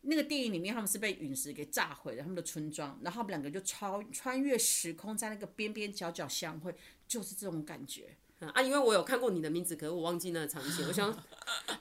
[0.02, 6.74] 那个电影里面他们是被陨石给炸毁了他们的村庄，然后他们两个就超穿越时空，在那个边边角角相会，
[7.06, 8.16] 就是这种感觉。
[8.54, 10.88] 啊，因为我有看过你的名字，可是我忘记那个场景。
[10.88, 11.14] 我想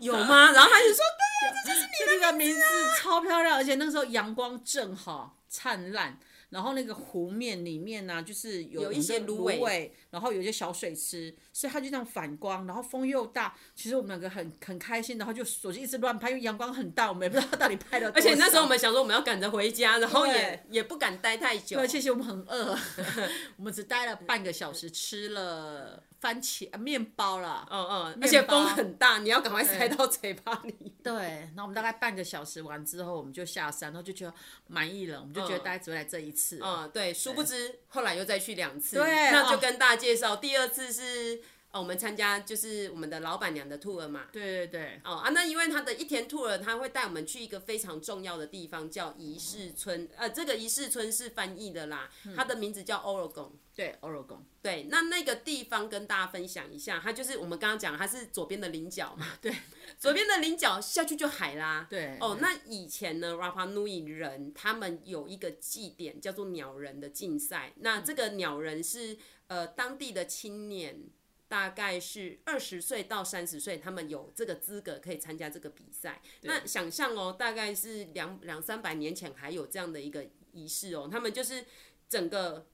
[0.01, 0.51] 有吗？
[0.53, 2.61] 然后他就说：“对呀，这就是你的名字，
[3.01, 6.19] 超漂亮，而且那时候阳光正好灿烂。”
[6.51, 18.11] 然后那个湖面里面呢、啊，就是有，有一些芦苇，然后有一些小水池，所以它就这样反光，然后风又大，其实我们两个很很开心，然后就手机一直乱拍，因为阳光很大，我们也不知道到底拍了。
[18.17, 21.77] 而且那时候我们想说我们要赶着回家，然后也也不敢待太久。
[21.77, 22.77] 对，其实我们很饿，
[23.57, 27.67] 我们只待了半个小时，吃了番茄啊面包了。
[27.71, 30.75] 嗯嗯，而且风很大，你要赶快塞到嘴巴里。
[31.05, 34.33] 对，然后我们大概半个小时完之后，我们就下山，然后就觉得
[34.67, 36.61] 满意了，我们就觉得大概只会来这一次。
[36.63, 41.41] 嗯，对，殊不知后来又再去两次，对，那就跟大家介绍，哦、第二次是
[41.71, 59.55] 哦，我们参加就是我们的老板娘的 tour 嘛，对对对，哦啊，那因为他的一天 tour，他会带我们去一个非常重要的地方，叫仪式村，嗯、呃，这个仪式村是翻译的啦，它的名字叫 Orogon，对，Orogon，对，那那个地方跟大家分享一下，它就是我们刚刚讲，它是左边的菱角嘛， 对。
[59.99, 61.87] 左边的菱角下去就海啦。
[61.91, 62.17] 对。
[62.21, 67.73] 哦，那以前呢，Rapa Nui 人他们有一个祭典叫做鸟人的竞赛。
[67.77, 69.17] 那这个鸟人是
[69.49, 71.03] 呃当地的青年，
[71.49, 76.23] 大概是二十岁到三十岁，他们有这个资格可以参加这个比赛。
[76.43, 81.65] 那想象哦，大概是两两三百年前还有这样的一个仪式哦，他们就是
[82.09, 82.67] 整个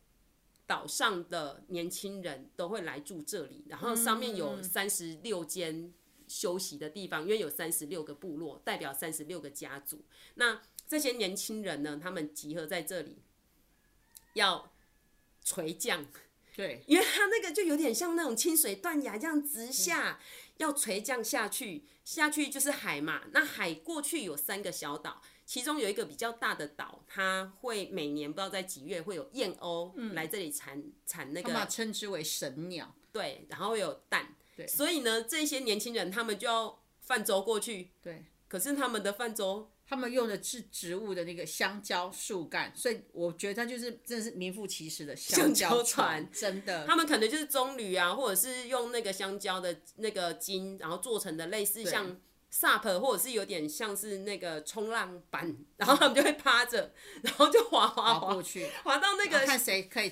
[0.67, 5.93] 岛上的年轻人都会来住这里，然后上面有三十六间。
[6.27, 10.03] 休息的地方，因为有三十六个部落，代表三十六个家族。
[10.37, 13.19] 那这些年轻人呢，他们集合在这里，
[14.33, 14.73] 要
[15.45, 16.07] 垂降。
[16.55, 20.21] 对，因为它那个就有点像那种清水断崖这样直下，
[20.59, 23.23] 要垂降下去，下去就是海嘛。
[23.33, 32.95] 那海过去有三个小岛，其中有一个比较大的岛，它会每年不知道在几月会有燕鸥来这里产产那个，称之为神鸟。
[33.11, 34.37] 对，然后有蛋。
[34.57, 37.91] 对，所以呢，这些年轻人他们就要泛舟过去。
[38.01, 46.87] 对，可是他们的泛舟，他们用的是植物的那个香蕉树干，所以我觉得它就是真的是名副其实的香蕉船，真的。
[46.87, 52.19] 他们可能就是棕榈啊，或者是用那个香蕉的那个茎，然后做成的类似像
[52.53, 60.11] SUP，或者是有点像是那个冲浪板，然后他们就会趴着，然后就滑滑滑过去，滑到那个看谁可以。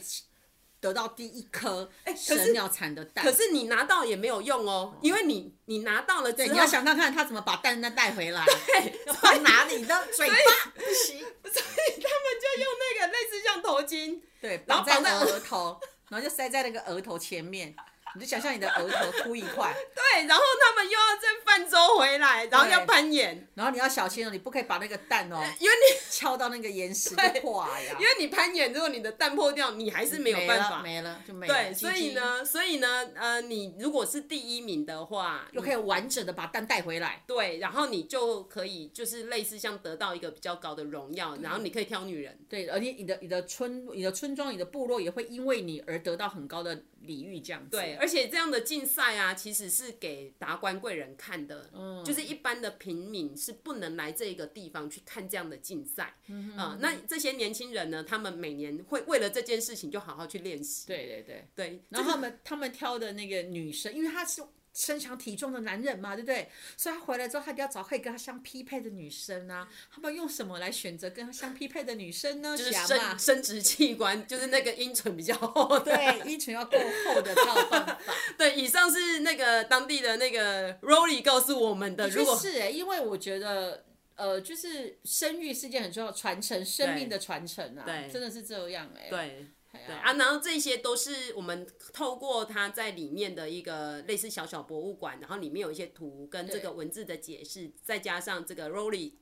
[0.82, 10.34] 得到第一颗哎，神鸟产的蛋，可是你拿到也没有用哦，因为你你拿到了之后，对，你要想看看他怎么把蛋蛋带回来，对，放哪里的嘴巴
[10.74, 17.76] 不行，所以他们就用那个类似像头巾，对，绑在额头，然后就塞在那个额头前面。
[18.14, 27.96] 你就想象你的额头凸一块， 对，然后他们又要再泛舟回来，然后要攀岩，然后你要小心哦，你不可以把那个蛋哦，因为你 敲到那个岩石就破呀。
[27.98, 31.54] 因为你攀岩，如果你的蛋破掉，你还是没有办法，没了，没了就没了。
[31.54, 37.22] 对，所以呢，所以呢，呃，你如果是第一名的话，就可以完整的把蛋带回来。
[37.26, 42.38] 对，然后你就可以就是类似像得到一个比较高的荣耀，然后你可以挑女人。
[42.48, 46.82] 对，而且你的你的村、你的村庄、你的部落也会因为你而得到很高的。
[47.04, 64.42] 礼遇这样子，对，而且这样的竞赛啊，其实是给达官贵人看的，嗯，就是一般的平民是不能来这个地方去看这样的竞赛，嗯，嗯，那这些年轻人呢，他们每年会为了这件事情就好好去练习，对对对对，然后他们他们挑的那个女生，因为她是。
[64.74, 66.50] 身强体壮的男人嘛，对不对？
[66.76, 69.68] 所以他回来之后，他就要找可以跟他相匹配的女生啊。
[69.94, 72.56] 他们用什么来选择跟他相匹配的女生呢？
[72.56, 75.78] 就是生生殖器官， 就是那个阴唇比较厚。
[75.80, 77.98] 对，阴唇要够厚的才有办法。
[78.38, 82.08] 对，以上是那个当地的那个 Rolly 告诉我们的。
[82.08, 83.84] 如果是哎，因为我觉得
[84.16, 89.08] 呃，就是生育是件很重要，传承生命的传承啊，真的是这样哎。
[89.10, 89.46] 对。
[89.72, 99.12] 对啊，然后这些都是我们透过它在里面的一个类似小小博物馆，然后里面有一些图跟这个文字的解释，再加上这个 Rolly。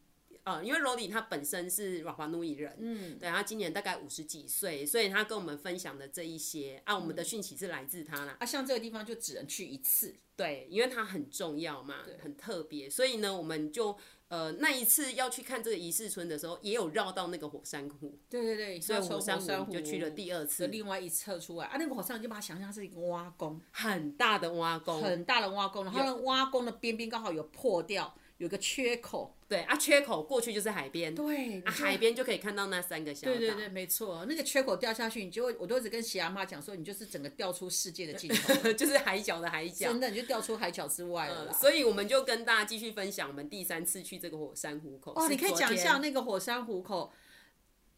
[0.43, 8.37] 呃，因为 Roly 他本身是 Rapa Nui 人，嗯，对，他今年大概五十几岁，所以他跟我们分享的这一些啊，我们的讯息是来自他啦。
[8.41, 13.97] 啊，像这个地方就只能去一次，对，因为它很重要嘛，很特别，所以呢，我们就。
[14.31, 18.17] 呃，那一次要去看这个仪式村的时候，也有绕到那个火山湖。
[18.29, 20.69] 对对对，所以火山湖就去了第二次。
[20.69, 28.15] 另外一侧出来啊，那个火山你就把它想象是一个挖工，很大的挖工，很大的挖工，然后呢挖工的边边刚好有破掉。
[28.39, 33.37] 有个缺口，对啊，缺口过去就是海边，对，啊、海边就可以看到那三个小岛。
[33.37, 41.53] 对对对，没错，那个缺口掉下去，你就会，我都一直跟喜阿妈讲说，你就是整个掉出世界的尽头， 就是海角的海角，真的你就掉出海角之外了、呃。
[41.53, 45.13] 所以我们就跟大家继续分享我们第三次去这个火山湖口。
[45.17, 47.13] 哦，你可以讲一下那个火山湖口。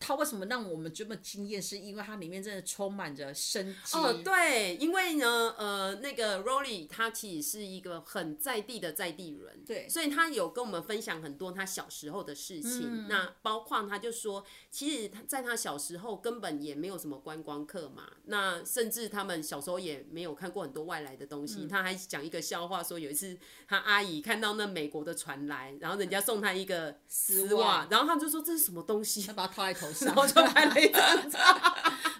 [0.04, 1.62] 它为什么让我们这么惊艳？
[1.62, 3.96] 是因为它里面真的充满着生机。
[3.96, 12.82] 哦，对，因为呢，呃，那个 Rory 他其实是一个很在地的在地人，对，所以他有跟我们分享很多他小时候的事情。
[12.84, 21.64] 嗯、那包括他就说，其实他在他小时候根本也没有什么观光客嘛，那甚至他们小时候也没有看过很多外来的东西。
[21.64, 23.36] 嗯、他还讲一个笑话，说有一次
[23.68, 29.22] 他阿姨看到那美国的船来，然后人家送他一个丝袜，然后他们就说这是什么东西？
[29.26, 30.06] 他把它套在头 上。
[30.06, 31.38] 然后就拍了一张 照，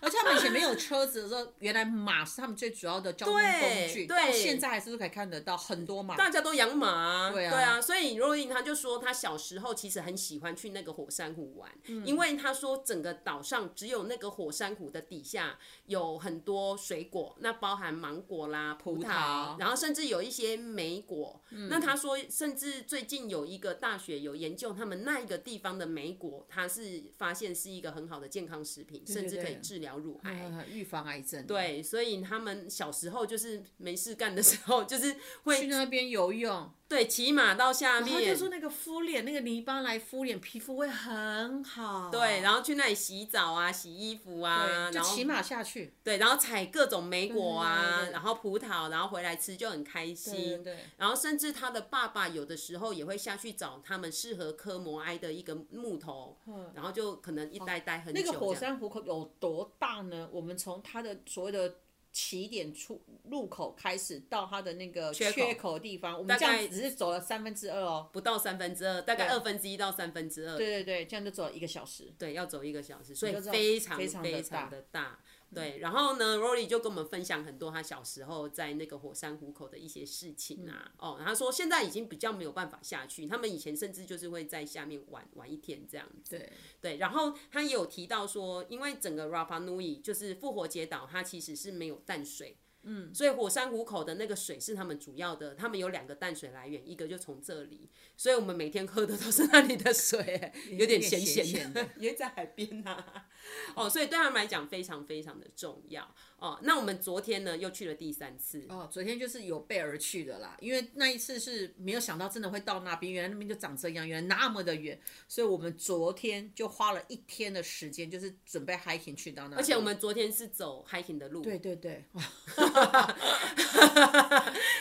[0.03, 4.07] 而且他们以前没有车子的时候，原来马是他们最主要的交通工具。
[4.07, 6.16] 对，到现在还是不是可以看得到很多马？
[6.16, 7.80] 大家都养马，对啊，对啊。
[7.80, 15.57] 所以 Rory 他就说，他小时候其实很喜欢去那个火山湖玩，嗯、因为他说整个岛上只有那个火山湖的底下
[15.93, 21.40] 有很多水果，那包含芒果啦、葡萄，葡萄然后甚至有一些莓果。
[21.51, 31.47] 嗯、那他说，甚至最近有一个大学有研究，他们那一个地方的莓果，他是发现是一个很好的健康食品，甚至可以治疗乳癌、预防癌症。
[31.47, 35.14] 对，所以他们小时候就是没事干的时候，就是
[35.45, 36.72] 会去那边游泳。
[36.88, 42.11] 对，骑马到下面，然后就说那个敷脸，那个泥巴来敷脸，皮肤会很好。
[42.11, 45.82] 对，然后去那里洗澡啊，洗衣服啊，就骑马下去。
[46.05, 50.62] 对，然后采各种莓果啊，然后葡萄，然后回来吃就很开心。
[50.62, 56.37] 对，然后甚至他的爸爸有的时候也会下去找他们适合科摩埃的一个木头，
[56.74, 58.20] 然后就可能一待待很久。
[58.20, 60.28] 那个火山湖口有多大呢？
[60.33, 61.76] 我们从它的所谓的。
[62.14, 70.59] 起点出入口开始到它的那个缺口的地方，我们这样只是走了三分之二哦，不到三分之二，大概二分之一到三分之二。
[70.59, 72.12] 对对对，这样就走了一个小时。
[72.18, 75.18] 对，要走一个小时，所以非常非常的大。
[75.55, 80.92] 对，然后呢，Rory 就跟我们分享很多他小时候在那个火山湖口的一些事情啊。
[80.92, 86.38] 嗯、哦，他说现在已经比较没有办法下去，他们以前甚至就是会在下面玩玩一天这样子。
[86.38, 92.57] 对对，然后他也有提到说，因为整个 Rapa Nui 就是复活节岛，它其实是没有淡水。
[92.85, 103.28] 嗯，所以火山湖口的那个水是他们主要的，他们有两个淡水来源，一个就从这里，所以我们每天喝的都是那里的水，有点咸咸的，因为在海边啊。
[103.74, 106.14] 哦，所以对他们来讲非常非常的重要。
[106.43, 108.66] 哦，那我们昨天呢又去了第三次。
[108.68, 119.57] 哦，昨天就是有备而去的啦，因为那一次是没有想到真的会到那边，原来那边就长这样，原来那么的远，所以我们昨天就花了一天的时间，就是准备 hiking 去到那。
[119.57, 121.43] 而且我们昨天是走 hiking 的路。
[121.43, 122.05] 对对对。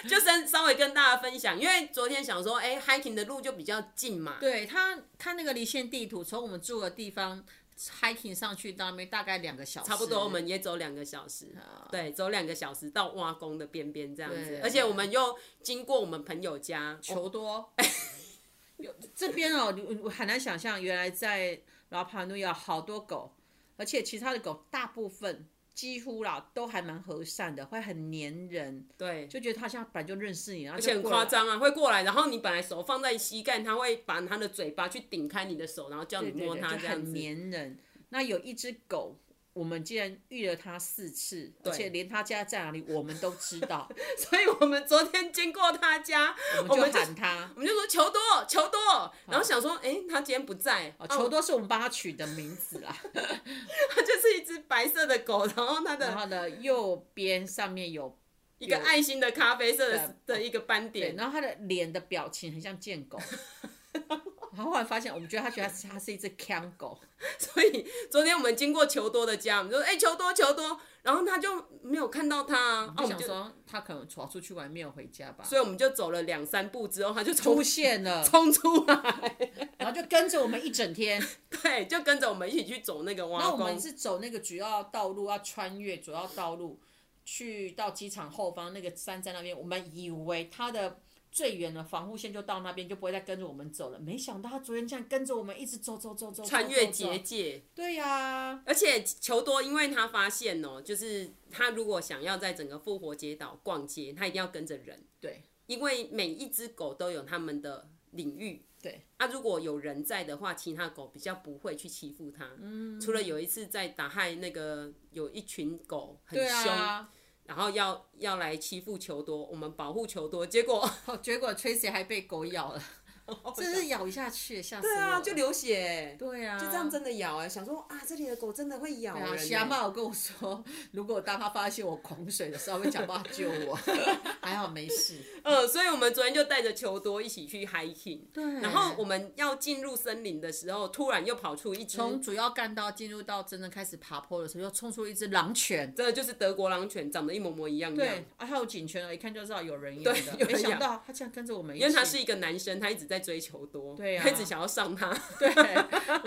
[0.10, 4.38] 就是稍微跟大家分享，因为昨天想说，哎、欸、hiking 的路就比较近嘛。
[4.40, 7.46] 对他，他那个离线地图从我们住的地方。
[7.90, 11.48] Hiking 上去到那边大概两个小时，差不多我们也走两个小时，
[11.90, 17.74] 对，走两个小时到挖工的边边这样子，而且我们又经过我们朋友家球多，
[18.78, 23.34] 有这边哦，我很难想象，原来在老帕努亚好多狗，
[23.78, 37.78] 而且其他的狗大部分几乎啦都还蛮和善的，会很黏人，对，就觉得他像本来就认识你，而且很夸张啊，会过来，然后你本来手放在膝盖，他会把他的嘴巴去顶开你的手，然后叫你摸他，这样子，很黏人。
[38.10, 39.16] 那有一只狗，
[39.54, 58.18] 我们竟然遇了他四次，而且连他家在哪里我们都知道， 所以我们昨天经过他家，我们就喊他，我们就说球多球多，然后想说，哎、欸，他今天不在，球多是我们帮他取的名字啦， 它就是一只白色的狗，然后它的然后的右边上面有
[58.58, 63.20] 一个爱心的咖啡色的的一个斑点，然后他的脸的表情很像贱狗。
[64.56, 67.00] 然后后来发现，我们觉得他觉得他是一只看狗，
[67.40, 71.50] 所以昨天我们经过球多的家，我们就说：“哎、欸，球多，球多。”然后他就
[71.82, 75.44] 没有看到他，我想说他可能跑出去玩，没有回家吧。
[75.44, 79.38] 所以我们就走了两三步之后，他就出现了， 冲出来，
[79.80, 81.26] 然后就跟着我们一整天。
[81.50, 83.50] 对，就跟着我们一起去走那个挖工。
[83.50, 86.80] 那我们是走那个主要道路，要穿越主要道路，
[87.26, 89.58] 去到机场后方那个山在那边。
[89.58, 91.00] 我们以为他的。
[91.32, 93.98] 最远的防护线就到那边，就不会再跟着我们走了。
[93.98, 97.64] 没想到他昨天这样跟着我们一直走走走走，穿越结界。
[97.74, 105.06] 对呀、啊，而且球多，因为他发现哦，就是他如果想要在整个复活节岛逛街，他一定要跟着人。
[105.22, 108.66] 对，因为每一只狗都有他们的领域。
[108.82, 112.50] 对，啊，如果有人在的话，其他狗比较不会去欺负他。
[112.60, 117.08] 嗯，除了有一次在打害那个有一群狗很凶。
[117.54, 120.90] 然后要要来欺负球多，我们保护球多，结果、
[121.22, 122.82] 结果 Tracy 还被狗咬了，
[123.56, 124.94] 真是咬下去，吓死我。
[124.94, 126.16] 对啊，就流血。
[126.18, 129.60] 对啊，就这样真的咬哎，想说啊，这里的狗真的会咬人。
[129.60, 133.76] 阿妈有跟我说， 如果当他发现我狂水的时候，会想办法救我，
[134.42, 135.18] 还好没事。
[135.44, 138.22] 呃，所以我们昨天就带着球多一起去 hiking。
[138.34, 138.44] 对。
[138.62, 141.98] 然后我们要进入森林的时候，突然又跑出一只。
[141.98, 145.94] 从主要干道进入到真正开始爬坡的时候，又冲出一只狼犬。
[145.96, 147.96] 这就是德国狼犬，长得一模模一样样。
[147.96, 150.22] 对，啊，还有警犬了，一看就知道有人养的。
[150.38, 151.84] 对，没想到他竟然跟着我们一起。
[151.86, 153.96] 因为他是一个男生，他一直在追求多。
[153.96, 154.28] 对啊。
[154.28, 155.12] 一直想要上他。
[155.38, 155.52] 对。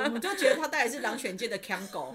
[0.05, 2.15] 我们就觉得他大概是狼犬界的锵狗。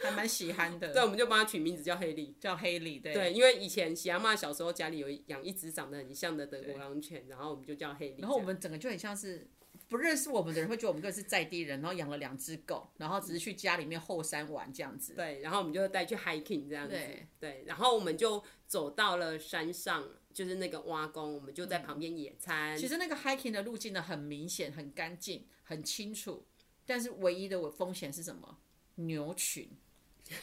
[0.00, 8.20] 还蛮喜欢的， 对，我们就帮他取名字叫黑利，叫黑利，对，对，因为以前喜阿妈小时候家里有养一只长得很像的德国狼犬，然后我们就叫黑利。
[8.20, 9.48] 然后我们整个就很像是
[9.88, 15.14] 不认识我们的人会觉得我们更是在地人，然后养了两只狗，然后只是去家里面后山玩这样子。
[15.14, 20.08] 对，然后我们就带去 hiking 这样子，对，对，然后我们就走到了山上，
[20.38, 22.78] 就是那个挖工，我们就在旁边野餐。
[22.78, 26.46] 其实那个 hiking 的路径呢，很明显、很干净、很清楚，
[26.86, 28.56] 但是唯一的风险是什么？
[28.94, 29.68] 牛群。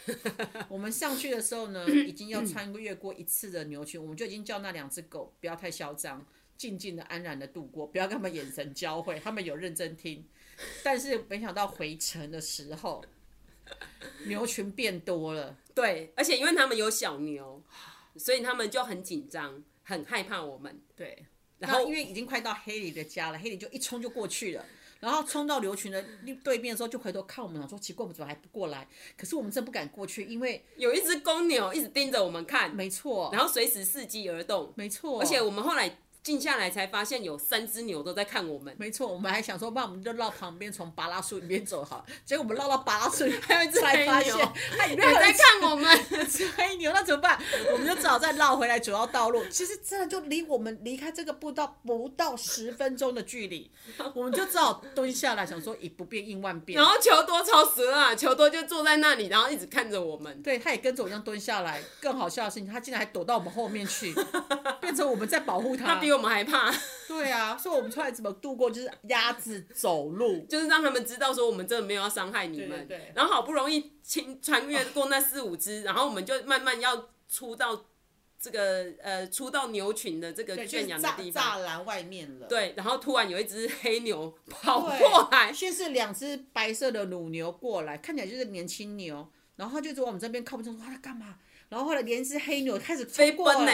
[0.67, 6.27] 我们上去的时候呢，已经要穿越过一次的牛群，我们就已经叫那两只狗不要太嚣张，
[6.57, 9.17] 静静的、安然的度过，不要跟他们眼神交汇。
[9.17, 10.25] 他们有认真听，
[10.83, 13.01] 但是没想到回程的时候，
[14.25, 15.57] 牛群变多了。
[15.73, 17.63] 对，而且因为他们有小牛，
[18.17, 20.81] 所以他们就很紧张，很害怕我们。
[20.97, 21.25] 对，
[21.59, 24.65] 然后因为已经快到黑里的家了，黑里就一冲就过去了。
[24.99, 26.03] 然后冲到牛群的
[26.43, 28.85] 对面的时候，就回头看我们，想说奇怪，我们怎么还不过来？
[29.15, 32.75] 可是我们真不敢过去，因为有一只公牛一直盯着我们看。
[32.75, 33.29] 没错。
[33.31, 34.73] 然后随时伺机而动。
[34.75, 35.21] 没错。
[35.21, 35.97] 而且我们后来。
[36.25, 38.75] 静下来才发现有三只牛都在看我们。
[38.79, 42.03] 没错，我们还想说，那我们就绕旁边从巴拉树里面走好。
[42.25, 45.85] 结果我们绕到巴拉树里，还有一只黑牛，它里面在看我们。
[46.57, 47.39] 黑牛那怎么办？
[47.71, 49.45] 我们就只好再绕回来主要道路。
[49.49, 53.69] 其实真的就离我们离开这个步道不到十分钟的距离，
[54.15, 56.75] 我们就只好蹲下来想说以不变应万变。
[56.81, 60.41] 然后球多超时啊，球多就坐在那里，然后一直看着我们。
[60.41, 61.79] 对，他也跟着我一样蹲下来。
[62.01, 64.11] 更好笑的是，他竟然还躲到我们后面去，
[64.81, 65.85] 变成我们在保护他。
[65.85, 66.73] 他比我们还怕。
[67.07, 68.69] 对啊，所以我们出来怎么度过？
[68.69, 72.87] 就是鸭子走路， 就是让他们知道说我们真的没有要伤害你们。
[72.87, 73.11] 对。
[73.15, 77.85] 然后好不容易清穿越过那四五只， 然后我们就慢慢要出到
[78.39, 82.47] 这个呃出到牛群的这个圈养的地方，栅栏外面了。
[82.47, 91.35] 对，然后突然有一只黑牛跑过来，先是两只白色的乳牛过来，看起来就是年轻牛，然后就从我们这边靠不住，说他干嘛？
[91.69, 93.71] 然后后来连一只黑牛开始飞奔呢。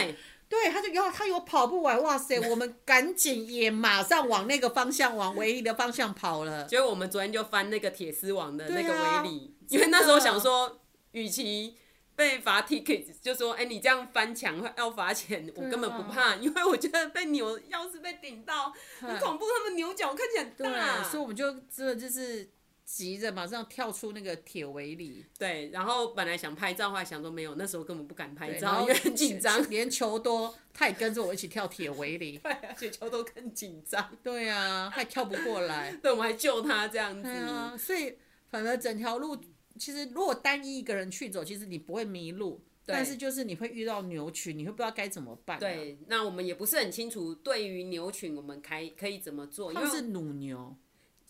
[0.52, 2.38] 对，他就有他有跑不完，哇塞！
[2.50, 6.64] 我们 赶紧也马上往那个方向，往唯一的方向跑了。
[6.64, 10.82] 结果我们昨天就翻那个铁丝网的那个围篱，啊、因为那时候想说，
[11.12, 11.74] 与其
[12.14, 22.50] 被罚 ticket，就说，哎，你这样翻墙要罚钱，我根本不怕，啊、因为我觉得被牛要是被顶到很恐怖，他们牛角看起来很大，所以我们就真的就是。
[22.84, 29.62] 急着马上跳出那个铁围里，对，然后本来想拍照，后来想说没有，那时候根本不敢拍照，因为很紧张。
[29.70, 34.14] 连球多，他也跟着我一起跳铁围里，对，而且球都更紧张。
[34.22, 37.28] 对啊，还跳不过来，对，我们还救他这样子。
[37.28, 38.16] 啊，所以
[38.50, 39.38] 反正整条路
[39.78, 45.60] 其实如果单一一个人去走，其实你不会迷路，但是就是你会遇到牛群，你会不知道该怎么办啊。
[45.60, 49.72] 对，那我们也不是很清楚，对于牛群我们开可以怎么做？
[49.72, 50.76] 因为是乳牛。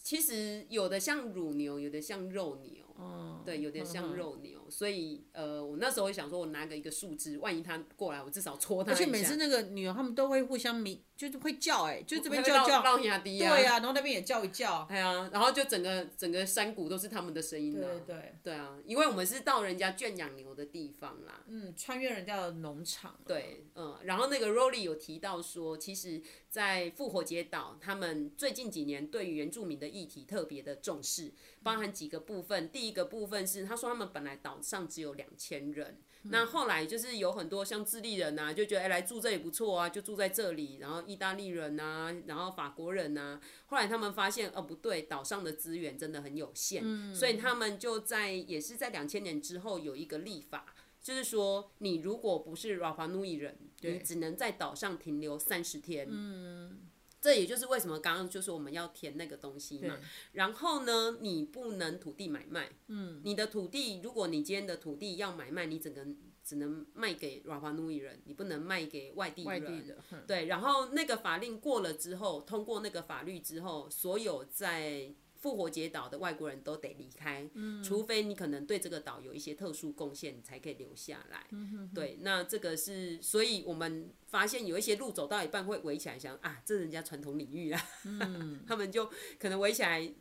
[0.02, 8.90] 其实有的像乳牛，有的像肉牛，嗯、对，有的像肉牛，嗯、所以呃，我那时候想说，我拿个一个树枝，万一它过来，我至少戳它。
[8.90, 18.54] 而且每次那个牛，他们都会互相鸣，就是会叫，哎，就这边叫叫，对呀、啊，然后那边也叫一叫，哎呀，然后就整个整个山谷都是他们的声音了，对对对。
[18.54, 31.30] 啊，因为我们是到人家圈养牛的地方啦，嗯，穿越人家的农场，对，嗯，然后那个 Rolly 有提到说，其实，在复活节岛，他们最近几年对于原住民的议题特别的重视，
[31.62, 36.00] 包含几个部分，第一个部分是他说他们本来岛上只有两千人。
[36.26, 40.76] 那后来就是有很多像智利人呐、啊，就觉得哎、欸、来住这也不错啊，就住在这里。
[40.80, 56.08] 然后意大利人呐、啊，然后法国人呐、啊，后来他们发现哦不对，岛上的资源真的很有限，嗯、所以他们就在也是在两千年之后有一个立法，就是说你如果不是 Rapa Nui 人，你只能在岛上停留三十天。
[56.10, 56.88] 嗯
[57.20, 59.96] 这也就是为什么刚刚就是我们要填那个东西嘛。
[60.32, 62.68] 然后呢，你不能土地买卖。
[62.88, 63.20] 嗯。
[63.22, 66.04] 你的土地，如果你今天的土地要买卖，你整个
[66.44, 69.48] 只能卖给 Rapa Nui 人，你不能卖给外地人。
[69.48, 69.96] 外地的。
[70.26, 81.46] 对，然后那个法令过了之后，通过那个法律之后，所有在复活节岛的外国人都得离开，嗯、除非你可能对这个岛有一些特殊贡献，你才可以留下来。
[81.50, 90.14] 嗯、哼哼对，那这个是，所以我们发现有一些路走到一半会围起来想，想啊，这人家传统领域啊，嗯、 他们就可能围起来，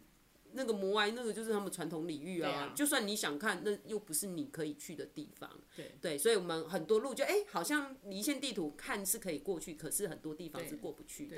[0.53, 2.51] 那个摩崖那个就是他们传统领域啊。
[2.51, 2.73] 啊。
[2.75, 5.49] 就算你想看，那又不是你可以去的地方。
[5.75, 11.37] 对，对，所以我们很多路就哎、欸，好像离线地图看是可以过去，可是很多地方是过不去的。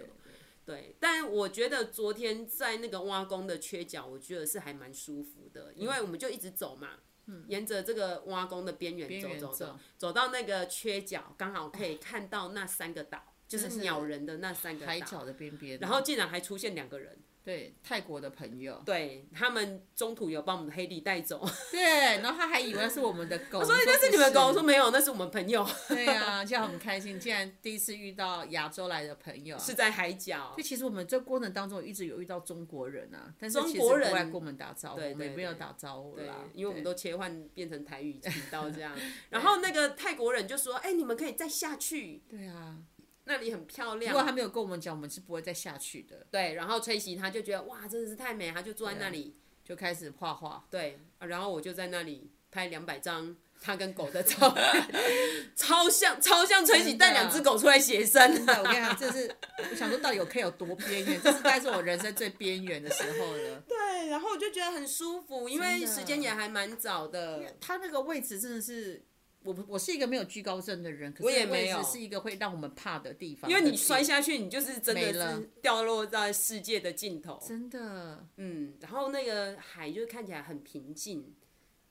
[0.65, 6.91] 对，但我觉得昨天在那个挖工的缺角，我觉得是还蛮舒服的，因为我们就一直走嘛，
[7.25, 17.19] 嗯、沿着这个挖工的边缘走走走，走，到那个缺角，刚好可以看到那三个岛，哦、就是鸟人的那三个岛，海角的边边，然后竟然还出现两个人。
[17.43, 21.81] 对泰国的朋友，对他们中途有把我们的黑弟带走，对，
[22.21, 25.67] 然后他还以为是我们的狗， 我说那是你们狗，我说没有，那是我们朋友。
[25.89, 30.53] 对啊，就很开心，竟然第一次遇到亚洲来的朋友，是在海角。
[30.55, 38.97] 就其实我们这过程当中一直有遇到中国人啊，但是其实不爱跟我们打招呼，对，没有打招呼啦，因为我们都切换变成台语频道这样。
[39.29, 42.77] 然后那个 泰国人就说：“哎，你们可以再下去。”对啊。
[43.25, 44.13] 那里很漂亮。
[44.13, 46.25] 如果他没有跟我们讲，我们是不会再下去的。
[46.29, 50.65] 对，然后崔西他就觉得哇，真的是太美，他就坐在那里就开始画画。
[50.69, 54.63] 对，然后我就在那里拍两百张他跟狗的照片，
[55.55, 58.21] 超像超像崔西带两只狗出来写生。
[58.45, 59.33] 我跟你讲，这是
[59.71, 63.63] 我想说到底有可以有多边缘，这是该是我人生最边缘的时候了。
[63.67, 67.55] 对，然后我就觉得很舒服，因为时间也还蛮早的。
[67.61, 69.01] 他那个位置真的是。
[69.43, 73.49] 我我是一个没有惧高症的人，可是我也没有是一个会让我们怕的地方。
[73.51, 77.39] 因为你摔下去，你就是真的是掉落在世界的尽头。
[77.45, 81.33] 真的，嗯，然后那个海就看起来很平静，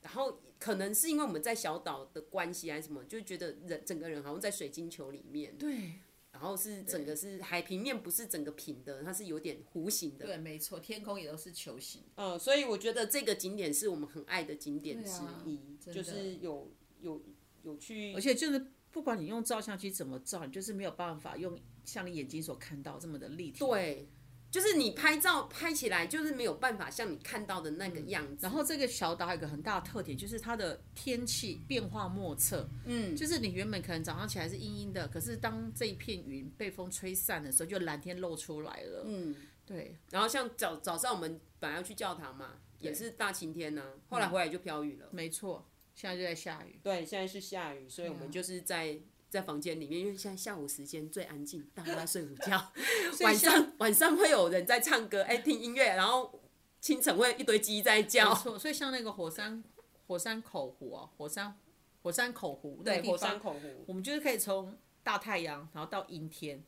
[0.01, 5.55] 然后可能是因为我们在小岛的关系还是什么，就觉得人整个人好像在水晶球里面。
[5.59, 5.93] 对，
[6.33, 10.25] 然后是整个是海平面不是整个平的，它是有点弧形的。
[10.25, 12.03] 对，没错，天空也都是球形。
[12.15, 15.61] 嗯，所以我觉得这个景点是我们很爱的景点之一，
[15.93, 17.21] 就是有有。
[17.63, 23.59] 有趣，而且就是不管你用照相机怎么照，你就是没有办法用像你眼睛所看到这么的立体。
[23.61, 24.09] 对，
[24.51, 28.45] 就是你拍照拍起来就是没有办法像你看到的那个样子。
[28.47, 32.69] 嗯、然后这个小岛还有一个很大的特点，就是它的天气变化莫测。
[32.85, 39.05] 嗯，就是你原本可能早上起来是阴阴的，可是当这一片云被风吹散的时候，就蓝天露出来了。
[39.07, 39.35] 嗯，
[39.65, 39.97] 对。
[40.11, 45.09] 然后像早早上我们本来要去教堂嘛，也是大晴天呢、啊，后来回来就飘雨了。
[45.13, 45.67] 没错。
[45.95, 52.73] 现在就在下雨，对，现在是下雨，所以我们就是在在房间里面，因为现在下午时间最安静，大家在 睡午觉。
[53.21, 56.41] 晚上晚上会有人在唱歌，哎、欸，听音乐，然后
[56.81, 58.31] 清晨会一堆鸡在叫。
[58.31, 59.63] 没错，所以像那个火山
[60.07, 61.59] 火山口湖啊，火山
[62.03, 66.63] 火山口湖，对，火山口湖，我们就是可以从大太阳，然后到阴天，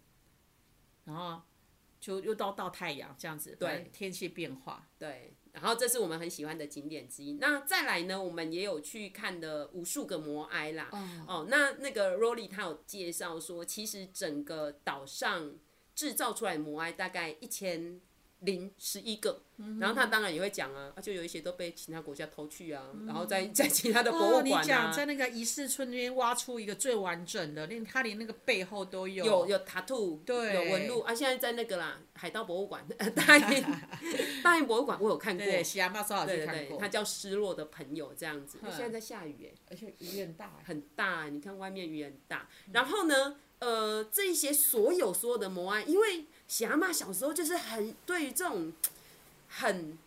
[1.05, 1.43] 然后
[2.01, 5.35] 就又到到太阳这样子，对，天气变化，对。
[5.55, 7.33] 然后这是我们很喜欢的景点之一。
[7.41, 10.89] 那再来呢，我们也有去看的无数个摩埃啦。
[10.91, 11.01] Oh.
[11.27, 15.57] 哦，那那个 Rory 他有介绍说，其实整个岛上
[15.95, 18.01] 制造出来摩埃大概一千。
[18.45, 19.43] 零十一个，
[19.81, 29.25] 然后他当然也会讲啊，就有一些都被其他国家偷去啊，嗯、然后在 在其他的博物馆啊，哦、你讲在那个仪式村那边挖出一个最完整的，连他连那个背后都有。
[29.25, 31.01] 有有 tattoo，对，有纹路。
[31.01, 31.15] 啊。
[31.15, 33.65] 现在在那个啦，海盗博物馆， 大英
[34.43, 38.59] 大英博物馆我有看过，对，西亚马少去看过，他叫失落的朋友这样子。
[38.71, 42.49] 现在在下雨哎，而且雨很大，很大，你看外面雨很大。
[42.73, 46.27] 然后呢，呃，这些所有所有的摩埃，因为。
[46.47, 48.73] 喜阿妈小时候就是很对于这种
[49.49, 49.99] 很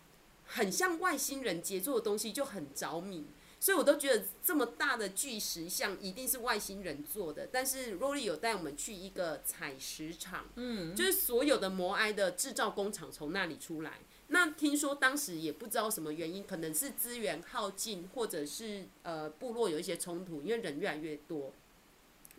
[0.46, 3.26] 很像外星人杰作的东西就很着迷，
[3.60, 7.50] 所以我都觉得这么大的巨石像一定是外星人做的。
[7.52, 14.00] 但是 Rory 有带我们去一个采石场，嗯，就是所有的摩埃的制造工厂从那里出来。
[14.30, 21.54] 那听说当时也不知道什么原因，可能是资源耗尽，或者是呃部落有一些冲突，因为人越来越多。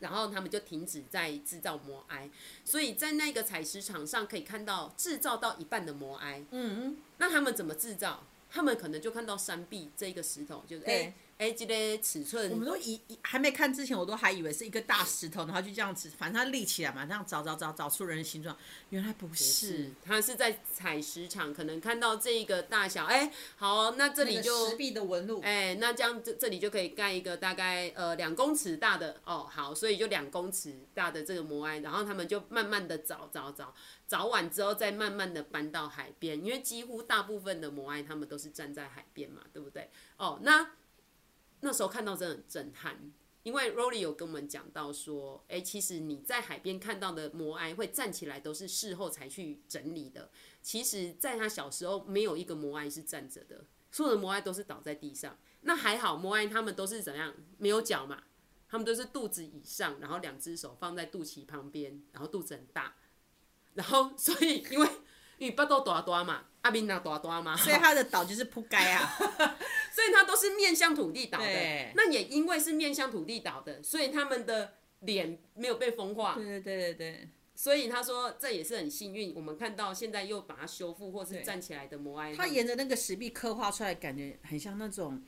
[0.00, 2.30] 然后他们就停止在制造摩埃，
[2.64, 6.44] 所以在那个采石场上可以看到制造到一半的摩埃。
[6.50, 8.24] 嗯，那他们怎么制造？
[8.50, 11.14] 他们可能就看到山壁这一个石头，就是哎。
[11.38, 18.56] 哎，这个尺寸，我们都以还没看之前，我都还以为是一个大石头，然后就这样子，反正它立起来嘛，这样找找找找出人的形状，
[18.90, 33.72] 原来不是，是，它是在采石场，可能看到这一个大小，哎，好，那这里就石壁的纹路，哎，那这样这这里就可以盖一个大概呃两公尺大的，哦，好，所以就两公尺大的这个摩埃，然后他们就慢慢的找找找，
[34.08, 39.88] 找完之后再慢慢的搬到海边，因为几乎大部分的摩埃他们都是站在海边嘛，对不对？
[40.16, 40.70] 哦，那。
[41.60, 50.30] 那时候看到真的很震撼，因为 Rory 有跟我们讲到说，哎、其实你在海边看到的摩埃会站起来，都是事后才去整理的。
[50.62, 55.38] 其实，在他小时候，没有一个摩埃是站着的，所有的摩埃都是倒在地上。
[55.62, 57.34] 那还好，摩埃他们都是怎样？
[57.56, 58.22] 没有脚嘛，
[58.68, 62.94] 他们都是肚子以上，然后两只手放在肚脐旁边，然后肚子很大，
[63.74, 64.88] 然后所以因为。
[65.38, 69.16] 因为巴肚大大嘛，阿明那大大嘛，所以他的岛就是扑街啊，
[69.90, 71.92] 所以他都是面向土地倒的。
[71.94, 76.34] 那也因为是面向土地倒的，所以他们的脸没有被风化。
[76.34, 77.28] 对对对对对。
[77.54, 82.34] 所以他说这也是很幸运，我们看到现在又把它修复或是站起来的摩埃。
[82.34, 85.22] 他沿着那个石壁刻画出来，感觉很像那种。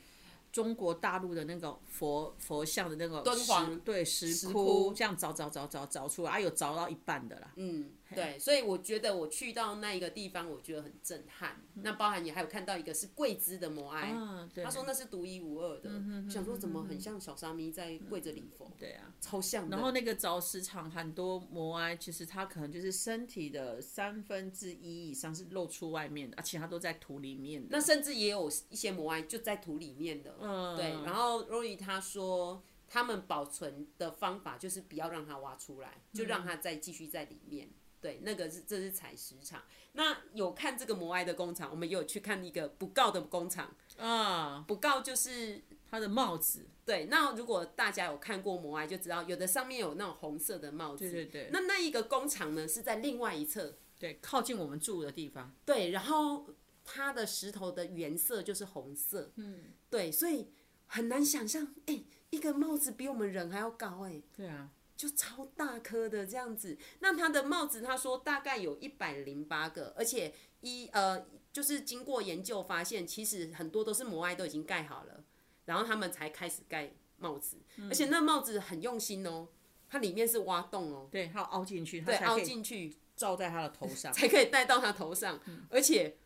[0.53, 7.53] 中国大陆的那个佛佛像的那个敦煌，对石窟，石窟这样凿凿凿凿凿出来，啊有凿到一半的啦。
[7.55, 11.61] 嗯，对，所以我觉得我去到那一个地方，我觉得很震撼。
[11.75, 15.91] 嗯、那包含也还有看到一个是跪姿的摩埃，啊、他说那是独一无二的。
[15.91, 18.67] 嗯、想说怎么很像小沙弥在跪着礼佛？
[18.67, 19.77] 嗯、对啊，超像的。
[19.77, 27.69] 然后那个早石场很多摩埃，其实它可能就是身体的三分之一以上是露出外面的，而且它都在土里面的。
[27.71, 30.37] 那甚至也有一些摩埃就在土里面的。
[30.41, 37.69] 嗯，对，然后 Rory 他说，他们保存的方法就是不要让它挖出来，就让它再继续在里面。
[37.69, 39.63] 嗯、对，那个是这是采石场。
[39.93, 46.67] 那有看这个摩埃的工厂，我们也有去看一个不告的工厂啊，不告就是它的帽子。
[46.85, 51.11] 对，那如果大家有看过摩埃，就知道有的上面有那种红色的帽子。
[51.11, 51.51] 对对对。
[51.53, 55.55] 那那一个工厂呢，是在另外一侧，对，靠近我们住的地方。
[55.65, 56.47] 对，然后
[56.85, 59.33] 它的石头的原色就是红色。
[59.37, 59.73] 嗯。
[59.89, 60.49] 对，所以。
[60.93, 64.69] 很难想象，哎、欸，一个帽子比我们人还要高，哎，对啊，
[65.01, 66.77] 就超大颗的这样子。
[66.99, 75.25] 那他的帽子，他说大概有一百零八个，而且一呃，就是经过研究发现，其实很多都是摩埃都已经盖好了，
[75.65, 79.49] 然后他们才开始盖帽子，嗯、而且那帽子很用心哦，
[79.89, 86.19] 它里面是挖洞哦，对，它要凹进去，对，凹进去罩在他的头上， 才可以戴到他头上，嗯、而且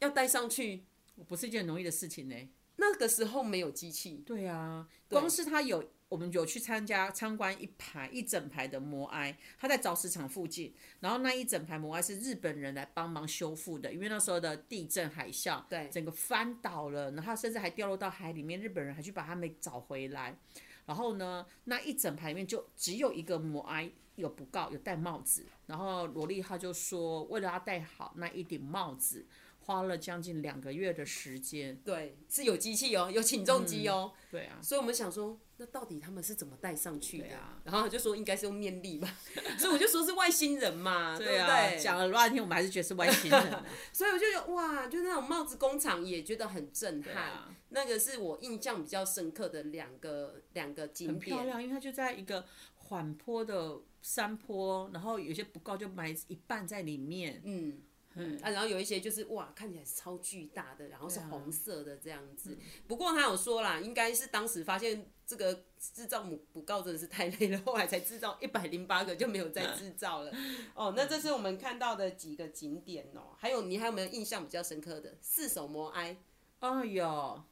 [0.00, 0.84] 要戴上去，
[1.26, 2.36] 不是一件容易的事情呢。
[2.80, 20.38] 那个时候没有机器，对啊，光是他有，我们有去参加参观一排一整排的摩埃，他在凿石场附近，然后那一整排摩埃是日本人来帮忙修复的，因为那时候的地震海啸，对，整个翻倒了，然后甚至还掉落到海里面，日本人还去把他们找回来，
[20.86, 29.26] 然后呢，那一整排里面就只有一个摩埃有不告有戴帽子，然后罗莉她就说，为了要戴好那一顶帽子。
[29.68, 37.36] 花了将近两个月的时间，对，是有机器哦，有起重机哦，嗯、对啊，所以我们想说，那到底他们是怎么带上去的？
[37.36, 39.14] 啊、然后他就说应该是用面力吧，
[39.60, 41.84] 所以我就说是外星人嘛， 对，啊、对不对？
[41.84, 43.62] 讲了半天，我们还是觉得是外星人，啊，
[43.92, 47.14] 所以我就觉得哇，就那种帽子工厂也觉得很震撼。
[47.14, 52.46] 啊、那个是我印象比较深刻的两个两个景点，很漂亮，因为它就在一个
[52.76, 57.82] 缓坡的山坡，然后有些不高就埋一半在里面，嗯。
[58.18, 62.52] 嗯啊，然后有一些就是哇，看起来是超巨大的，然后是红色的这样子。
[62.52, 70.32] 啊嗯、不过他有说啦，应该是当时发现这个制造母母告真的是太累了，后来才制造 一百零八个，就没有再制造了。
[70.74, 73.36] 哦，那这是我们看到的几个景点哦。
[73.38, 76.16] 还有你还有没有印象比较深刻的四手摩埃？
[76.60, 77.44] 哦，有，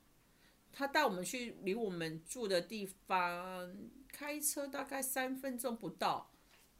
[0.72, 3.72] 他带我们去离我们住的地方
[4.10, 6.30] 开车大概三分钟不到，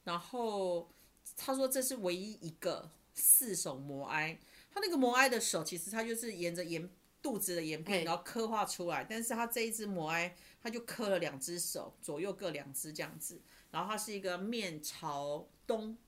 [0.03, 0.91] 然后
[1.37, 2.91] 他说这是唯一一个。
[3.17, 4.39] 四手摩埃，
[4.71, 6.89] 他那个摩埃的手，其实他就是沿着沿
[7.21, 9.05] 肚子的沿片，然后刻画出来。
[9.09, 13.43] 但是他这一只摩埃，他就刻了两只手，左右各两只这样子。
[13.73, 15.99] 然后它是一个面朝东，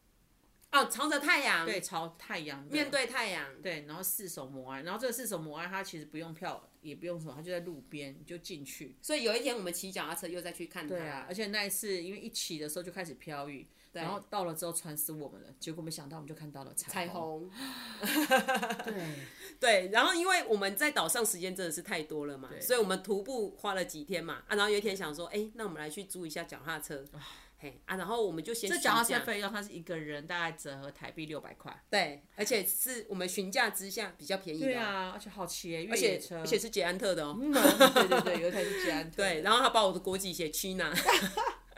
[0.70, 3.84] 哦，朝着太阳，对，朝太阳，面对太阳，对。
[3.86, 8.96] 然后四手摩埃，然后这个四手摩埃，它其实不用票，也不用什么，它就在路边就进去。
[9.02, 10.94] 所以有一天我们骑脚踏车又再去看它。
[10.94, 13.66] 对啊，而且那一次因为一起的时候就开始飘雨。
[14.02, 17.50] 然后到了之后传死我们了，结果没想到我们就看到了彩虹。
[18.84, 19.14] 对
[19.60, 27.04] 对，然后因为我们在岛上时间真的是太多了嘛，所以我们徒步花了几天嘛啊，然后有一天想说，哎，那我们来去租一下脚踏车，
[27.60, 28.70] 嘿啊，然后我们就先。
[28.70, 31.76] 这脚踏车费用它是一个人大概折合台币六百块。
[31.90, 34.66] 对，而且是我们询价之下比较便宜的。
[34.66, 37.36] 对啊，而且好骑耶，而且而且是捷安特的哦。
[37.36, 39.16] 对对对，有一台是捷安特。
[39.22, 40.94] 对，然后他把我的国籍写 China。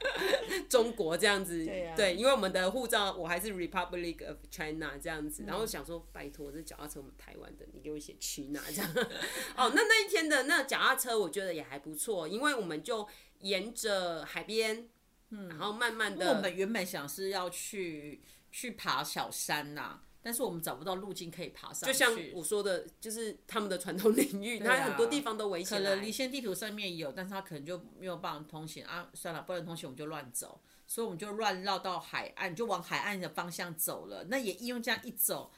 [0.68, 8.90] 中国这样子，对，啊、对，因为我们的护照我还是 Republic of China 这样子，嗯、然后想说拜托这脚踏车我们台湾的，你给我写 China 这样。
[9.56, 13.06] 哦，那那一天的那脚踏车我觉得也还不错，因为我们就
[13.40, 14.88] 沿着海边，
[15.30, 16.34] 嗯，然后慢慢的。
[16.34, 20.02] 我们原本想是要去去爬小山呐、啊。
[20.22, 25.80] 但是我们找不到路径可以爬上去，就像我说的，就是他们的传统领域，它、啊、很多地方都围起来。
[25.80, 29.08] 可能离线地图上面有，但是它可能就没有办法通行啊。
[29.14, 34.24] 算了，不能通行，我们就乱走，所以我们就乱绕到海岸，就往海岸的方向走了。
[34.24, 35.50] 那也因为这样一走，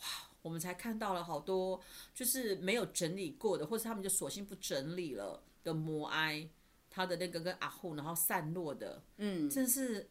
[0.00, 0.04] 哇，
[0.42, 1.80] 我们才看到了好多
[2.14, 6.46] 就是没有整理过的，或是他们就索性不整理了的摩埃，
[6.90, 10.10] 它的那个跟阿户然后散落的，嗯，真是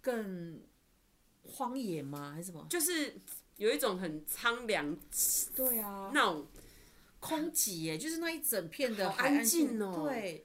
[0.00, 0.62] 更。
[1.44, 2.32] 荒野吗？
[2.34, 2.66] 还是什么？
[2.68, 3.14] 就是
[3.56, 4.96] 有一种很苍凉，
[5.54, 6.46] 对啊，那种
[7.20, 10.44] 空寂耶，就是那一整片的海岸线哦，对，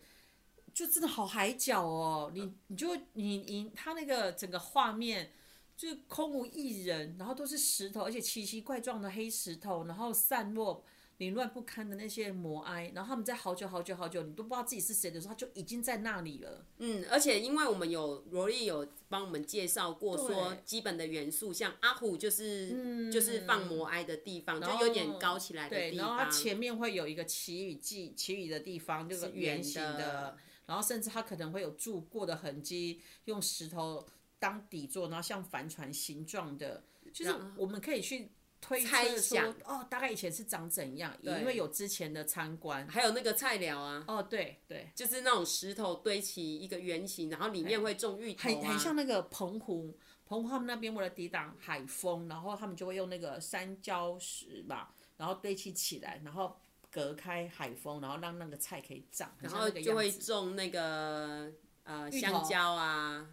[0.74, 2.32] 就真的好海角哦。
[2.34, 5.32] 你你就你你他那个整个画面
[5.76, 10.84] 就是空无一人，然后都是石头，而且奇奇怪状的黑石头，然后散落。
[11.18, 16.64] 凌乱不堪的那些摩埃，然后他们在好久好久好久，你都不知道自己是谁的时候，他就已经在那里了。
[16.78, 25.92] 嗯，而且因为我们有罗莉有帮我们介绍过，说基本的元素，像阿虎就是、嗯、就是放摩埃的地方，就有点高起来的地方。
[25.92, 30.38] 对，然后它前面会有一个祈雨祭祈雨的地方，就是圆形的，的
[30.68, 34.06] 然后甚至它可能会有住过的痕迹，用石头
[34.38, 38.30] 当底座，然后像帆船形状的，就是我们可以去。
[38.60, 41.16] 推猜想哦，大概以前是长怎样？
[41.22, 44.04] 因为有之前的参观，还有那个菜寮啊。
[44.08, 56.58] 哦，对对，就是那种石头堆起一个圆形，然后里面会种芋头、啊、很很像那个澎湖，澎湖他们那边为了抵挡海风，然后他们就会用那个山礁石吧，然后堆砌起，来，然后
[56.92, 59.32] 隔开海风，然后让那个菜可以长。
[59.40, 61.52] 然后就会种那个
[61.84, 63.30] 呃香蕉啊。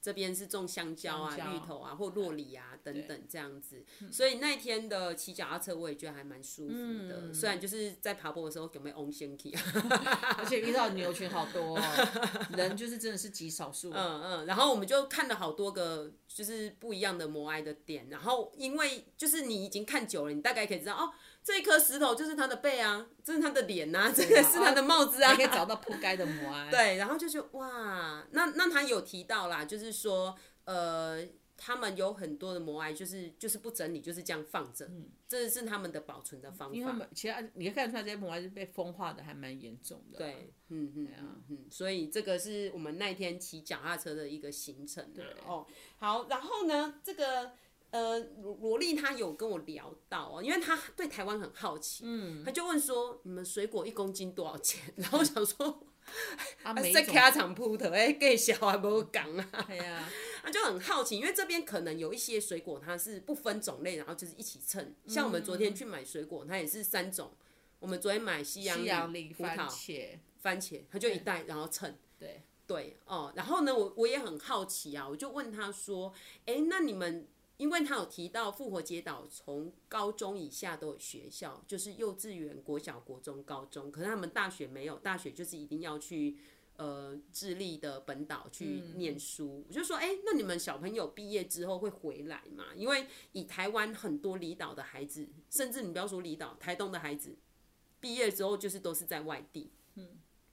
[0.00, 6.74] 这边是种香蕉啊、蕉芋头啊或酪梨啊等等这样子，所以那天的骑脚踏车我也觉得还蛮舒服
[7.08, 7.20] 的。
[7.22, 9.62] 嗯、虽然就是在爬坡的时候有没有翁先气啊，
[10.38, 11.82] 而且遇到牛群好多、哦，
[12.56, 13.90] 人就是真的是极少数。
[13.92, 21.12] 嗯嗯，然后我们就看了好多个就是不一样的摩埃的点，然后因为就是你已经看久了，你大概可以知道哦。
[21.44, 26.68] 这一颗石头就是他的背啊，这是他的脸呐、啊，这个是他的帽子啊，可以找到铺盖的摩埃。
[26.70, 31.24] 对，然后就是哇，那那他有提到啦，就是说呃，
[31.58, 36.74] 他们有很多的摩埃，就是就是不整理，就是这样放着，嗯、这是他们的保存的方法。
[36.74, 40.18] 因为他们其实你可以看出来，这些摩埃是被风化的，还蛮严重的。
[40.18, 45.12] 对，嗯嗯嗯嗯，所以这个是我们那天骑脚踏车的一个行程。
[45.12, 45.66] 对哦，
[45.98, 47.52] 好，然后呢，这个。
[47.90, 54.92] 呃，罗罗莉她有跟我聊到哦，因为她对台湾很好奇，嗯，她就问说，你们水果一公斤多少钱？
[54.96, 55.88] 然后我想说，
[56.64, 60.06] 啊， 在开场铺头哎，给小还不讲啊，对呀，
[60.48, 67.30] 她就很好奇，因为这边可能有一些水果它是不分种类，然后就是一起称，像我们昨天去买水果，它也是三种，
[67.78, 71.94] 我们昨天买西洋梨、葡萄、番茄，番茄，它就一袋，然后称。
[72.18, 76.14] 对对哦，然后呢，我我也很好奇啊，我就问他说，
[76.46, 77.28] 哎，那你们？
[77.58, 86.38] 因为他有提到复活节岛从高中以下都有学校，就是幼稚园、国小、国中、高中，可是他们大学没有，大学就是一定要去
[86.78, 89.58] 呃智利的本岛去念书。
[89.58, 92.64] 嗯、我就说，哎，那你们小朋友毕业之后会回来吗？
[92.74, 97.36] 因为以台湾很多离岛的孩子，甚至你不要说离岛，台东的孩子
[98.00, 99.70] 毕业之后就是都是在外地。
[99.96, 100.08] 嗯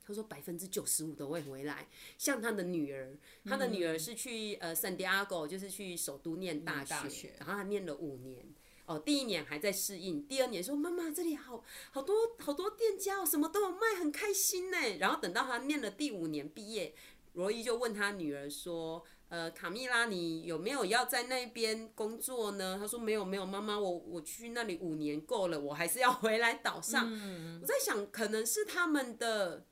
[0.07, 8.45] 他说百分之九十五都会回来，像他的女儿，他的女儿是去呃圣地亚哥，就是去首都念大学，大学然后他念了五年，
[8.85, 14.77] 哦，第一年还在适应，第二年说妈妈这里好好多好多店家哦，什么都有卖，很开心呢。
[14.99, 16.93] 然后等到他念了第五年毕业，
[17.33, 22.77] 罗伊就问他女儿说，呃，卡蜜拉，你有没有要在那边工作呢？
[22.79, 27.07] 他说没有没有，妈妈，我我去那里五年够了，我还是要回来岛上。
[27.11, 29.65] 嗯、我在想，可能是他们的。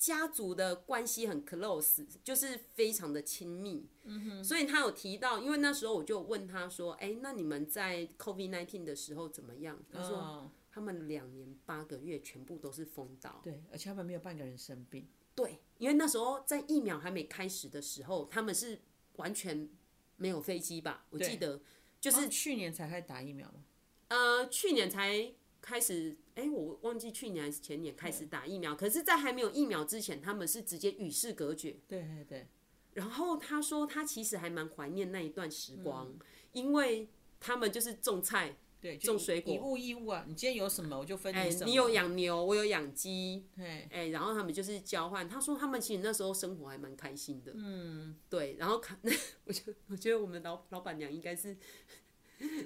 [0.00, 9.78] 家族的关系很 close，就是非常的亲密，嗯哼，所以他有提到，因为那时候我就问他说，哎、欸，那你们在 COVID-19 的时候怎么样？
[9.92, 18.80] 他说他们两年八个月全部都是封岛，对，而且他们没有半个人生病，对，因为那时候在疫苗还没开始的时候，他们是
[19.16, 19.68] 完全
[20.16, 21.04] 没有飞机吧？
[21.10, 21.60] 我记得
[22.00, 23.62] 就是去年才开始打疫苗吗？
[24.08, 25.34] 呃，去年才。
[25.60, 31.76] 开始，哎、欸，我忘记去年还是前年开始打疫苗，可是，在还没有疫苗之前，他们是直接与世隔绝。
[31.86, 32.46] 对对对。
[32.94, 36.18] 然后他说，他其实还蛮怀念那一段时光，嗯、
[36.52, 37.08] 因为
[37.38, 40.24] 他们就是种菜，对，种水果，以物易物啊。
[40.26, 41.66] 你今天有什么，我就分你什么。
[41.66, 45.28] 欸、你有养牛，我有养鸡，哎、欸，然后他们就是交换。
[45.28, 47.52] 他说他们其实那时候生活还蛮开心的。
[47.54, 48.56] 嗯，对。
[48.58, 48.98] 然后看，
[49.44, 51.56] 我觉我觉得我们老老板娘应该是。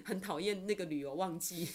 [0.04, 1.68] 很讨厌那个旅游旺季，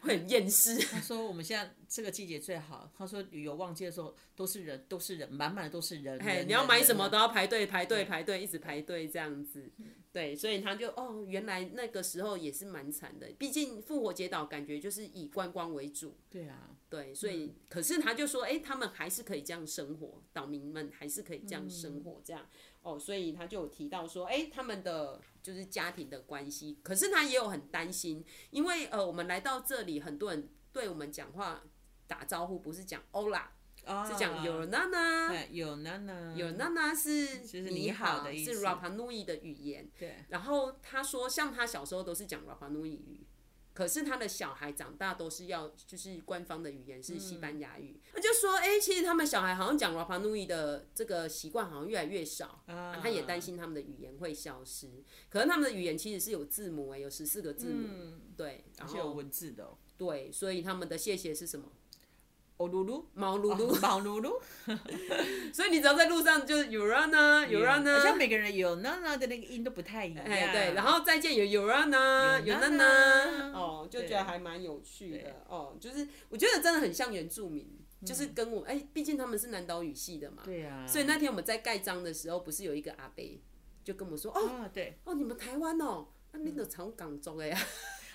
[0.00, 0.76] 会很厌世。
[0.90, 2.90] 他说我们现在这个季节最好。
[2.96, 6.18] 他说旅游旺季的时候都是人，都是人，满满的都是人。
[6.20, 9.70] 哎，你要买什么都要排队，排队，排队，一直排队这样子。
[10.12, 13.28] 对，所以他就哦，原来那个时候也是蛮惨的。
[13.38, 16.16] 毕竟复活节岛感觉就是以观光为主。
[16.28, 22.46] 对啊，对，所以可是他就说，哎，他们还是可以这样生活，岛民们还是可以这样生活，这样。
[22.82, 31.64] 哦，所以他就有提到说，哎，他们的就是家庭的关系，可是他也有很担心，因为呃，我们来到这里，很多人对我们讲话
[32.06, 33.54] 打招呼不是讲欧啦，
[34.06, 39.90] 是讲有娜娜，有娜娜，有娜娜是你好的，是 Rapa Nui 的语言。
[39.98, 40.16] 对。
[40.28, 43.26] 然后他说，像他小时候都是讲 Rapa Nui 语。
[43.74, 48.00] 可是他的小孩长大都是要，就是官方的语言是西班牙语。
[48.12, 55.02] 他、嗯、就说，哎、欸，其实他们小孩好像讲 Rapa Nui 的这个习惯好像越来越少，啊啊、他也担心他们的语言会消失。
[55.30, 59.78] 可是他们的语言其实是有字母哎，有十四个字母，嗯、对，然后有文字的、哦。
[59.96, 61.72] 对，所以他们的谢谢是什么？
[62.62, 64.38] 哦，噜噜，毛噜噜，毛噜噜，
[65.52, 70.24] 所以你只要在路上就是 Yorana，Yorana，好像每个人有娜娜的那个音都不太一样。
[70.24, 72.40] 哎，对，然后再见有有娜娜，
[73.52, 77.66] 哦，就觉得还蛮有趣的哦，就是我觉得真的很像原住民，
[78.04, 83.24] 就是跟我哎，毕竟他们是南岛语系的嘛，对啊，所以那天我们在盖章的时候，不是有一个阿伯
[83.82, 87.58] 就跟我说，哦，对，哦，你们台湾哦，那你都从港中的呀。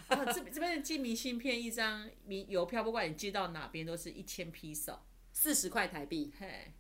[0.08, 6.32] 啊，这这边寄明信片一张明邮票，不管你寄到哪边都是一千披索，四十块台币。
[6.40, 6.72] 嘿，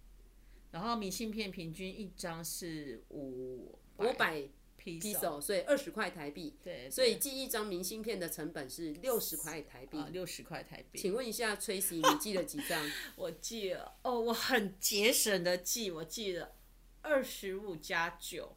[0.71, 4.47] 然后明信片平均一张是五五百
[4.77, 6.55] 披索，所以二十块台币。
[6.63, 9.97] 对，所以寄一张明信片的成本是六十块台币。
[10.11, 10.97] 六十块台币。
[10.97, 12.81] 请问一下，Tracy，你寄了几张？
[13.17, 16.55] 我寄了，哦，我很节省的寄，我寄了
[17.01, 18.55] 二十五加九。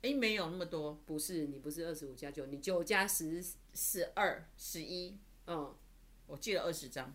[0.00, 3.44] 哎，没有那么多，不是，你不是二十五加九，你九加十。
[3.74, 5.74] 十二、十一，嗯，
[6.26, 7.14] 我寄了二十张，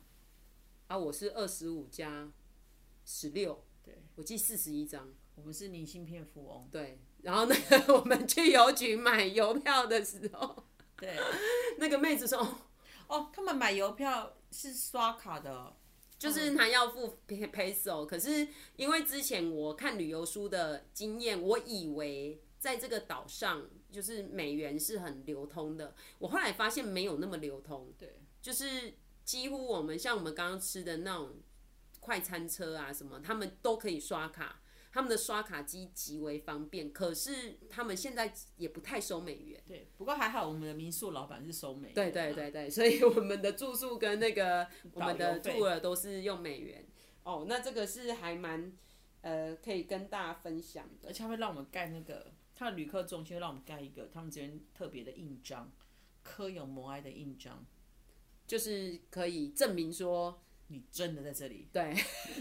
[0.88, 2.32] 啊，我是二十五加
[3.06, 5.14] 十六，对，我寄四十一张。
[5.36, 6.98] 我们是明信片富翁，对。
[7.22, 10.64] 然后那个 我们去邮局买邮票的时候，
[10.98, 11.18] 对，
[11.77, 12.40] 那个妹子说，
[13.07, 15.76] 哦，他们买邮票是刷卡的，
[16.18, 23.68] 就是他要付 peso，可是因为之前我看旅游书的经验，我以为在这个岛上。
[23.96, 27.94] 就是美元是很流通的，我后来发现没有那么流通。
[27.98, 31.38] 对，就是几乎我们像我们刚刚吃的那种
[32.02, 34.62] 快餐车啊什么，他们都可以刷卡，
[34.92, 36.92] 他们的刷卡机极为方便。
[36.92, 39.64] 可是他们现在也不太收美元。
[39.66, 41.96] 对，不过还好我们的民宿老板是收美元。
[41.96, 46.86] 对对对对，所以我们的住宿跟那个我们的 tour 都是用美元。
[47.24, 48.74] 哦，那这个是还蛮
[49.22, 52.34] 呃可以跟大家分享的，而且他会让我们盖那个。
[52.56, 55.69] 他的旅客中心会让我们盖一个他们这边特别的印章，
[56.23, 57.65] 刻有摩埃的印章，
[58.48, 61.68] 就是可以证明说你真的在这里。
[61.73, 61.94] 对，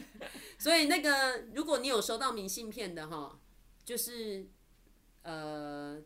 [0.58, 3.40] 所以那个如果你有收到明信片的哈，
[3.84, 4.46] 就是
[5.22, 6.00] 呃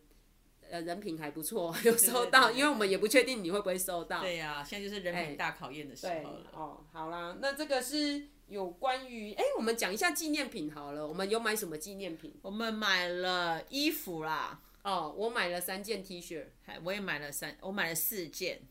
[0.70, 4.22] 呃人品还不错，有收到，因为我们也不确定你会不会收到。
[4.22, 6.50] 对呀、啊，现在就是人品大考验的时候了。
[6.52, 12.34] 欸、哦，好啦，那这个是有关于哎、欸，我们讲一下纪念品好了，我们有买什么纪念品？
[12.42, 14.60] 我们买了衣服啦。
[14.82, 16.44] 哦，我买了三件 T 恤，
[16.82, 18.62] 我也买了三，我买了四件。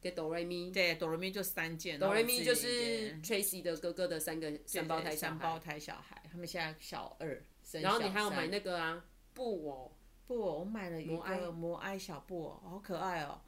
[0.00, 7.42] 给哆瑞咪，对，哆瑞咪就三件，哆瑞咪就是 Tracy 的哥哥的三个三胞胎三胞胎小孩，他们现在小二，
[7.80, 9.02] 然后你还有买那个啊
[9.32, 9.96] 布偶。
[10.26, 13.40] 布偶，我买了一个摩埃小布偶，好可爱哦，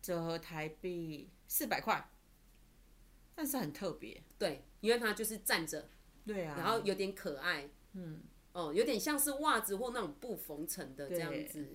[0.00, 2.02] 折合台币四百块，
[3.34, 5.88] 但是很特别，对，因为它就是站着，
[6.26, 8.22] 对啊，然后有点可爱，嗯，
[8.52, 11.66] 哦，有点像是袜子或那种布缝成的这样子。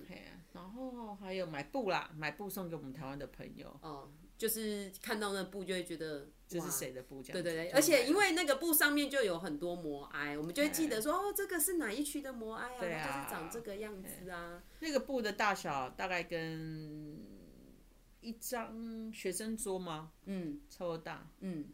[0.52, 3.68] 然后还有买布啦，买布送给我们台湾的朋友。
[3.82, 7.22] 哦，就是看到那布就会觉得这是谁的布？
[7.22, 7.34] 这样。
[7.34, 12.80] 对对对，而且因为那个布上面就有很多摩埃，我们就会记得说哦，这个是哪一区的摩埃啊？
[12.80, 14.62] 对啊，就是长这个样子啊。
[14.80, 17.18] 那个布的大小大概跟
[18.20, 20.12] 一张学生桌吗？
[20.26, 21.30] 嗯，差不多大。
[21.40, 21.66] 嗯，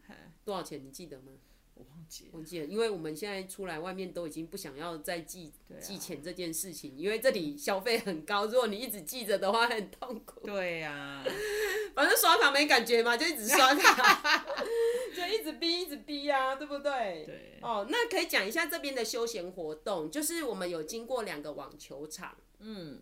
[0.43, 0.83] 多少钱？
[0.85, 1.31] 你记得吗？
[1.73, 5.51] 我忘记了，忘记了，因为我们现在出来外面都已经不想要再寄
[5.81, 10.39] 寄钱这件事情，因为这里消费很高，如果你一直记着的话很痛苦。
[10.45, 11.25] 对呀、啊，
[11.93, 14.45] 反正刷卡没感觉嘛，就一直刷卡，
[15.13, 17.25] 就一直逼一直逼呀、啊，对不对？
[17.25, 17.59] 对。
[17.61, 23.01] 哦，那可以讲一下这边的休闲活动，就是我们有经过两个网球场，嗯，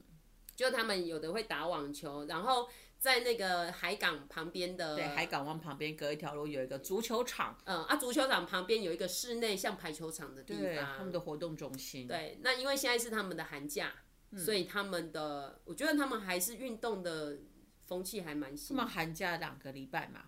[0.55, 2.67] 就他们有的会打网球，然后。
[3.03, 12.07] 在那个海港旁边的，对，海港湾旁边隔一条路有一个足球场，嗯啊，足球场旁边有一个室内像排球场的地方，他们的活动中心。
[12.07, 13.91] 对，那因为现在是他们的寒假，
[14.31, 17.39] 嗯、所以他们的，我觉得他们还是运动的
[17.85, 18.73] 风气还蛮新。
[18.73, 20.21] 他们寒假两个礼拜嘛。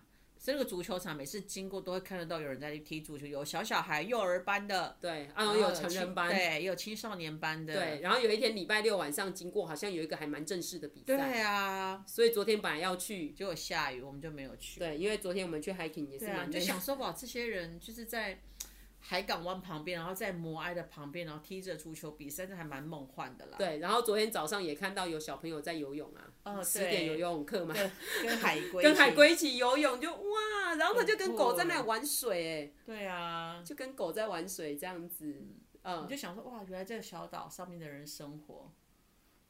[0.46, 8.00] 这个足球场每次经过都会看得到有人在踢足球，有小小孩幼儿班的，对，然后有成人班，对，也有青少年班的，对。
[8.00, 12.04] 然后有一天礼拜六晚上经过，好像有一个还蛮正式的比赛，对啊。
[12.06, 14.78] 所以昨天本来要去，结果下雨，我们就没有去。
[14.78, 18.40] 对，因为昨天我们去 hiking 也是蛮累的，就想说哇，这些人就是在。
[19.08, 23.56] 海港湾旁边，然后在摩埃的旁边，然后踢着足球比赛，这还蛮梦幻的啦。
[23.56, 27.72] 对，然后昨天早上也看到有小朋友在游泳啊，哦，十点有游泳课嘛，
[28.20, 35.40] 跟海龟跟海龟一起游泳，就哇，然后他就跟狗在那玩水，哎，对啊，就跟狗在玩水这样子，
[35.82, 38.72] 嗯，你就想说哇，原来这个小岛上面的人生活。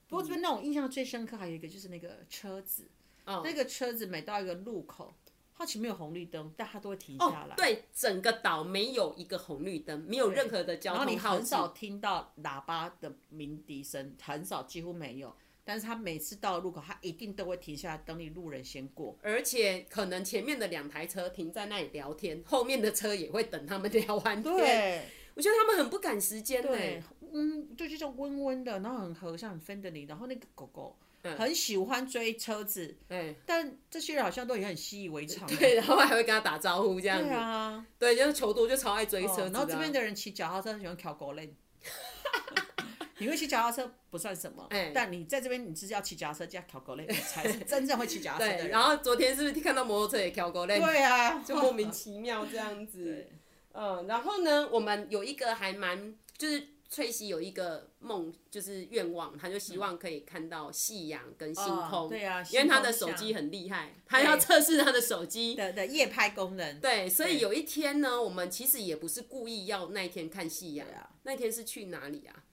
[0.06, 2.90] 不过这边让我印象最深刻还有一个就是那个车子，
[3.24, 5.14] 哦，那个车子每到一个路口。
[5.58, 7.54] 它前面有红绿灯，但它都会停下来。
[7.54, 10.98] 哦、对，整个岛没有一个红绿灯，没有任何的交通。
[10.98, 15.34] 然后你很少听到喇叭的鸣笛声，很少，几乎没有。
[15.64, 19.18] 但是它每次到路口，它一定都会停下来等你路人先过。
[19.22, 24.54] 而且可能前面的两台车停在那里聊天，后面的车也会等他们聊完天。
[24.54, 25.02] 对，
[25.34, 26.68] 我觉得他们很不赶时间呢。
[26.68, 27.02] 对，
[27.32, 30.96] 嗯，就这种温温的，然后很和善，很 friendly，然后那个狗狗。
[31.34, 41.50] 很喜欢追车子，嗯，但这些人好像都也很习以为常，对，然后还会跟他打招呼这样子，对啊，对，就是球多就超爱追车，哦，然后这边的人骑脚踏车很喜欢挑狗链，
[43.18, 48.68] 你会骑脚踏车不算什么，哎，但你在这边你是要骑脚踏车加挑狗链，你才是真正会骑脚踏车的人。
[48.70, 50.80] 然后昨天是不是看到摩托车也挑狗链？
[50.80, 53.26] 对啊，就莫名其妙这样子，
[53.72, 56.68] 嗯，然后呢，我们有一个还蛮就是。
[56.88, 62.06] 翠西有一个梦，就是愿望，他就希望可以看到夕阳跟星空。
[62.06, 66.80] 哦、对啊，因为他的手机很厉害，他要测试他的手机的的夜拍功能。
[66.80, 71.10] 对，所以有一天呢，我们其实也不是故意要那一天看夕阳啊。
[71.24, 72.44] 那天是去哪里啊？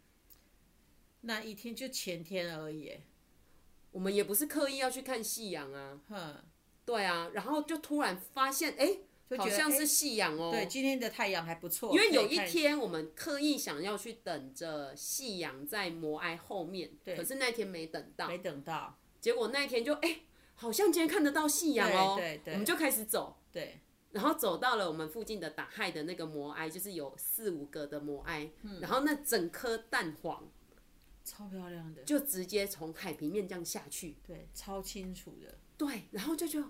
[1.22, 2.92] 那一天就前天而已。
[3.92, 6.02] 我们也不是刻意要去看夕阳啊。
[6.10, 6.36] 哼，
[6.84, 8.98] 对啊，然后就突然发现，哎、
[9.38, 9.42] 欸。
[9.42, 10.52] 好像是夕阳哦。
[10.52, 11.94] 对，今天的太阳还不错。
[11.94, 18.28] 因为有一天我们刻意想要去等着夕阳在摩埃后面，可是那天没等到。
[18.28, 18.98] 没等到。
[19.20, 20.24] 结果那一天就哎、欸，
[20.56, 22.16] 好像今天看得到夕阳哦。
[22.18, 22.54] 对对。
[22.54, 23.38] 我们就开始走。
[23.52, 23.80] 对。
[24.12, 30.52] 然后走到了我们附近的打亥的那个摩埃，就是有四五个的摩埃，嗯、然后那整颗蛋黄，
[31.26, 34.18] 超漂亮的，就直接从海平面这样下去。
[34.28, 35.58] 对，超清楚的。
[35.76, 36.64] 对，然后就就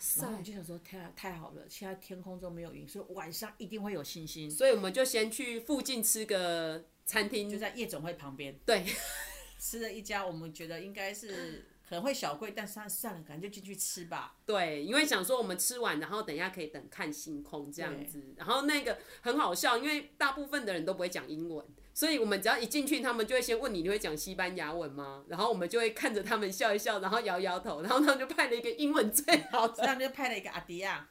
[0.00, 0.22] 就。
[0.22, 4.50] 然后我就想说，太太好了，现在天空中没有云，所以晚上一定会有星星。
[4.50, 8.58] 所以我们就先去附近吃个餐厅，就在夜总会旁边。
[8.64, 8.84] 对，
[9.60, 14.36] 吃了一家我们觉得应该是可能会小贵，但算算了，反正就进去吃吧。
[14.46, 18.34] 对，因为想说我们吃完，然后等一下可以等看星空这样子。
[18.36, 21.66] 然后那个很好笑，因为大部分的人都不会讲英文。
[22.00, 25.22] 所以我们只要一进去，他们就会先问你，你会讲西班牙文吗？
[25.28, 31.06] 然后我们就会看着他们笑一笑，然后摇摇头，然后他们就派了一个英文最 好的，这样就派了一个阿迪亚，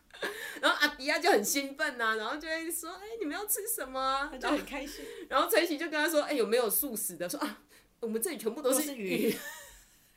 [0.59, 4.29] 然后阿迪亚就很兴奋呐、啊，然后就会说，哎、欸，你们要吃什么？
[4.31, 5.05] 他就很开心。
[5.29, 7.29] 然后陈琦就跟他说，哎、欸，有没有素食的？
[7.29, 7.61] 说啊，
[7.99, 9.37] 我们这里全部都是鱼。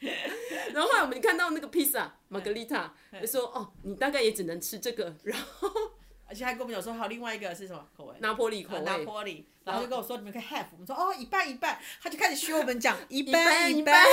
[0.73, 5.15] 然后后来我们看到那个披萨玛格丽塔，就说哦，你大概也只能吃这个。
[5.23, 5.69] 然后
[6.33, 8.15] 而且还跟我们讲说，还有另外一个是什么口味？
[8.21, 8.83] 拿坡里口味。
[8.85, 9.47] 拿破里。
[9.65, 10.65] 然后就跟我说，你们可以 half。
[10.73, 11.79] 我们说哦，一半一半。
[12.03, 13.95] 他就开始学我们讲一半 一半。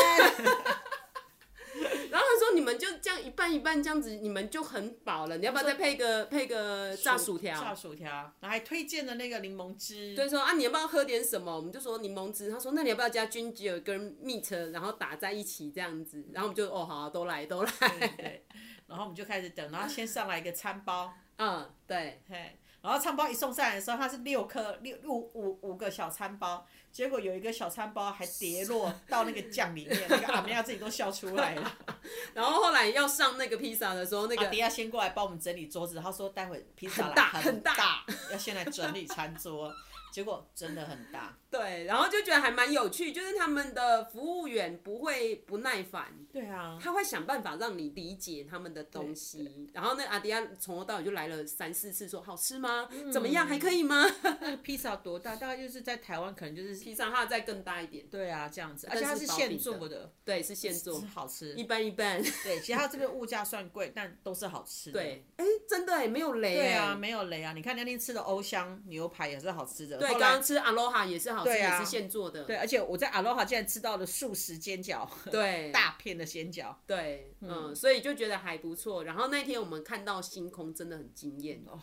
[2.12, 5.38] 然后他说：“你们就这样一半一半这样子，你们就很饱了。
[5.38, 7.58] 你要不要再配个配个炸薯条？
[7.62, 10.14] 炸薯条，然后还推荐了那个柠檬汁。
[10.16, 11.56] 对，说啊，你要不要喝点什么？
[11.56, 12.52] 我们就说柠檬汁。
[12.52, 16.26] 他说，那你要不要加 ginger 跟 meat，然后打在一起这样子？
[16.34, 17.72] 然后我们就哦，好啊，都来都来。
[17.80, 18.46] 对，对。
[18.88, 21.14] 然后我们就开始等，然后先上来一个餐包。
[21.40, 22.22] 嗯，对。
[22.30, 26.68] 嘿，然后餐包一送上来的时候，它是六颗六五五五个小餐包。
[26.92, 31.78] 结果有一个小餐包还跌落到那个酱里面，那个阿梅亚自己都笑出来了。
[32.34, 39.74] 然后后来要上那个披萨的时候，那个阿迪亚先过来帮我们整理桌子，他说待会披萨大，很大，要先来整理餐桌。
[40.12, 49.70] 结果真的很大，对，然后就觉得还蛮有趣，就是他们的服务员不会不耐烦，对啊，他会想办法让你理解他们的东西。
[49.74, 52.88] 然后那阿迪亚从头到尾就来了三四次，说好吃吗？
[52.92, 53.48] 嗯、怎么样？
[53.48, 54.06] 还可以吗？
[54.42, 55.36] 那个披萨多大？
[55.36, 58.06] 大概就是在台湾可能就是披萨，它再更大一点。
[58.08, 62.22] 对啊，这样子，而且它是现做的，对，是现做，好吃，一般一般。
[62.44, 65.00] 对，其实它这边物价算贵，但都是好吃的。
[65.00, 66.56] 对，哎，真的哎，没有雷。
[66.56, 67.54] 对啊，没有雷啊！
[67.54, 69.98] 你看那天吃的欧香牛排也是好吃的。
[69.98, 72.44] 对，刚刚吃阿罗哈也是好吃，也是现做的。
[72.44, 76.76] 对，而且我在阿罗哈竟然吃到了素食煎饺， 对， 大片的煎饺。
[76.86, 79.04] 对，嗯，所以就觉得还不错。
[79.04, 81.80] 然后那天我们看到星空真的很惊艳哦，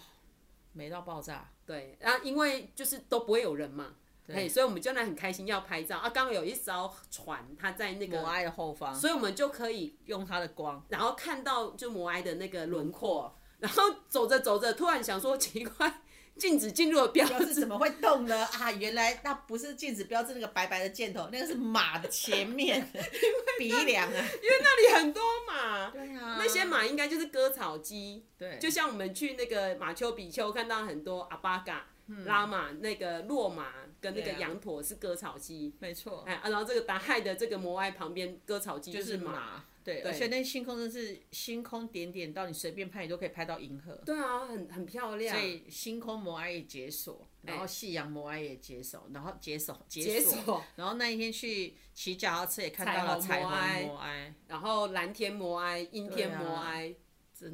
[0.73, 1.51] 美到爆炸。
[1.65, 3.95] 对，然后因为就是都不会有人嘛，
[4.27, 6.09] 对，所以我们就那很开心要拍照啊。
[6.11, 13.37] 刚好有一艘船，它在那个摩埃的后方，所以我们就可以用它的光，然后看到就摩埃的那个轮廓。
[13.59, 16.03] 然后走着走着，突然想说奇怪。
[16.38, 18.44] 禁止进入的标志怎么会动呢？
[18.44, 22.86] 啊，原来那不是禁止标志，那个白白的箭头，那个是马的前面
[23.58, 24.14] 鼻梁啊。
[24.14, 28.26] 因为那里很多马，对啊，那些马应该就是割草机。
[28.38, 31.86] 对，就像我们去那个马丘比丘看到很多阿巴嘎、
[32.26, 36.22] 拉马，那个骆马跟那个羊驼是割草机，没错。
[36.26, 39.64] 哎，然后这个达亥的这个摩埃旁边割草机就是马。
[39.86, 43.94] 对，而且那星空真是星空点点到，你随便拍你都可以拍到银河。
[44.04, 45.32] 对啊，很很漂亮。
[45.32, 56.92] 所以星空摩埃也解锁，然后夕阳摩埃也解锁，然后解锁解锁，然后那一天去骑脚踏车也看到了彩虹摩埃，然后蓝天摩埃、阴天摩埃，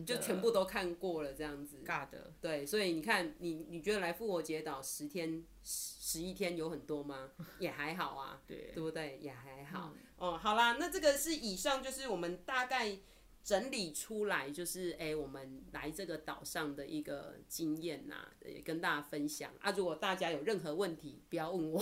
[0.06, 1.82] 就全部都看过了这样子。
[1.84, 2.32] 尬的。
[2.40, 7.30] 对，所以你看，你你觉得来复活节岛十天十十一天有很多吗？
[7.58, 9.18] 也还好啊，对，对不对？
[9.20, 9.92] 也还好。
[10.16, 12.96] 哦，好啦，那这个是以上就是我们大概
[13.42, 19.72] 整理出来，就是哎、欸，我们来这个岛上的一个经验呐，也跟大家分享啊。
[19.72, 21.80] 如果大家有任何问题，不要问我。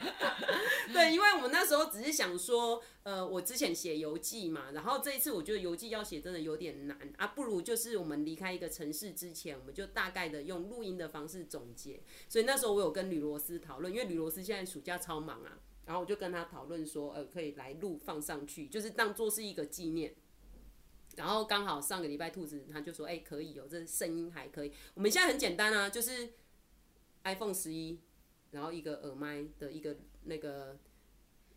[0.92, 12.00] 对，因为我们那时候只是想说，呃，我之前写游记嘛，然后这一次我觉得游记要写真的有点难啊，不如就是我们离开一个城市之前，我们就大概的用录音的方式总结。
[12.28, 15.58] 所以那时候我有跟吕罗斯讨论，因为吕罗斯现在暑假超忙啊。
[15.86, 20.14] 然后我就跟他讨论说，呃，可以来录放上去，就是当做是一个纪念。
[21.16, 24.72] 然后刚好上个礼拜兔子他就说，哎，可以、哦、这声音还可以。
[24.94, 26.30] 我们现在很简单啊，就是
[27.24, 27.98] iPhone 十一，
[28.50, 30.78] 然后一个耳麦的一个那个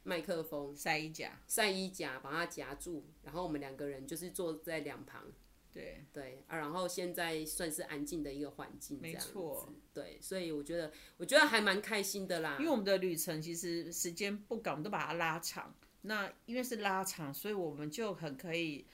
[0.03, 5.31] 麦克风，晒衣夹，晒衣夹把它夹住，然后我们两个人就是坐在两旁。
[5.71, 9.73] 对对啊，然后现在算是安静的一个环境，没错。
[9.91, 12.57] 对，所以我觉得，我觉得还蛮开心的啦。
[12.59, 15.73] 因为我们的旅程其实时间不赶，我们都把它拉长。
[16.01, 18.85] 那因为是拉长，所以我们就很可以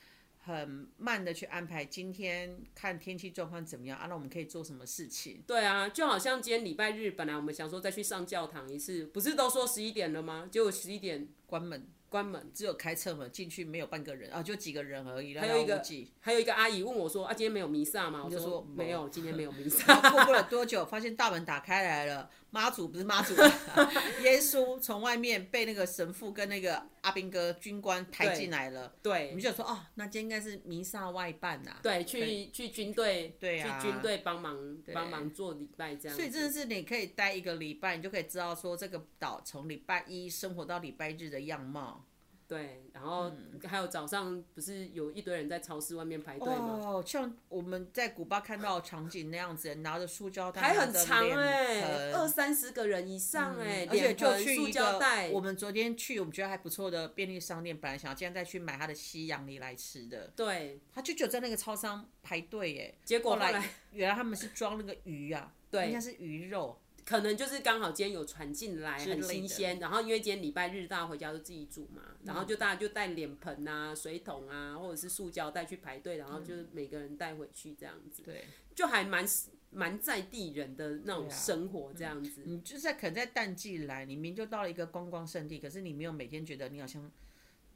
[0.50, 1.86] 很慢的去安排。
[1.86, 4.08] 今天看天气状况怎么样啊？
[4.08, 5.44] 那我们可以做什么事情？
[5.46, 10.50] 对啊，就好像今天礼拜日，本来我们想说再去上教堂一次，不是都说十一点了吗？
[10.52, 11.88] 结果十一点关门。
[12.10, 15.38] 关门，只有开侧门进去，没有半个人啊，就几个人而已。
[15.38, 15.80] 还有一个，
[16.20, 19.94] 还有一个阿姨问我说：“啊，今天没有弥撒吗？”我就说：“没有，今天没有弥撒。
[20.10, 22.28] ”过不了多久，发现大门打开来了。
[22.50, 23.36] 妈祖不是妈祖，
[24.26, 28.94] 耶稣从外面被那个神父跟那个阿兵哥军官抬进来了。
[29.02, 31.78] 对，我们就说哦，那今天应该是弥撒外办呐。
[31.82, 36.16] 对，去去军队，对啊，去军队帮忙帮忙做礼拜这样。
[36.16, 42.06] 所以真的是你可以待一个礼拜，你就可以知道说这个岛从礼拜一生活到礼拜日的样貌。
[42.50, 43.32] 对，然后
[43.64, 46.80] 还有早上不是有一堆人在超市外面排队吗？
[46.84, 55.30] 哦，像我们在古巴看到的场景那样子，拿着塑胶袋，还很长哎、欸，二三十个人以上哎、欸嗯，而且就去塑胶袋。
[55.30, 60.34] 我们昨天去，我们觉得还不错的便利商店，本来想要今天再去买他的西洋梨来吃的。
[60.36, 66.82] 对，他就只有在那个超商排队耶，结果后来，后来原来他们是装那个鱼啊，对，应该是鱼肉。
[67.10, 69.80] 可能就是刚好今天有传进来，很新鲜。
[69.80, 78.22] 然后因为今天礼拜日，大家回家都自己煮嘛，嗯、然后就大家就带脸盆啊、水桶啊，或者是塑胶袋去排队，然后就每个人带回去这样子。
[78.22, 79.26] 对、嗯，就还蛮
[79.72, 82.42] 蛮在地人的那种生活这样子。
[82.42, 87.12] 啊嗯、你就是在可能在淡季来，你明明就到了一个观光圣地，可是你没有每天觉得你好像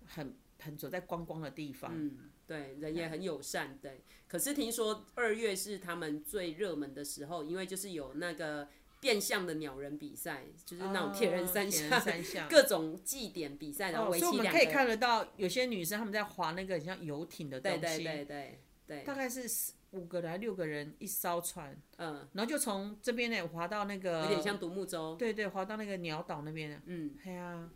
[0.06, 1.92] 很很走在观光的地方。
[1.96, 3.80] 嗯，对，人也很友善。
[3.82, 8.70] 对，可是听说二月是他们最热门的时候，因为就是有那个。
[9.04, 27.70] 变相的鸟人比赛，就是那种铁人三项、哦，各种祭典比赛，然后为期两个、哦、所以我们可以看得到，有些女生他们在划那个很像游艇的东西，对对对对对，大概是五个人、六个人一艘船，嗯，然后就从这边呢划到那个，有点像独木舟，对对，划到那个鸟岛那边，嗯，对啊，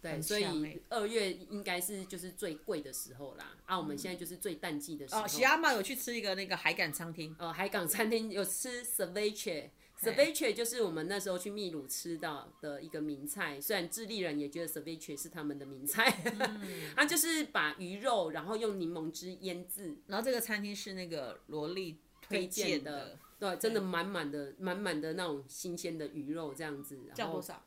[0.00, 5.22] 对，所以二月应该是就是最贵的时候啦，啊，我们现在就是最淡季的时候。
[5.22, 9.70] 哦，喜阿妈有去吃一个那个海港餐厅，哦，海港餐厅有吃 ceviche
[10.04, 16.60] ceviche 就是我们那时候去秘鲁吃到的一个名菜，虽然智利人也觉得 ceviche 是他们的名菜，嗯，
[16.94, 27.64] 他就是把鱼肉然后用柠檬汁腌制，然后这个餐厅是那个萝莉推荐的，对，真的满满的满满的那种新鲜的鱼肉这样子，叫多少？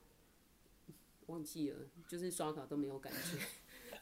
[1.28, 1.78] 忘记了，
[2.08, 3.38] 就是刷卡都没有感觉。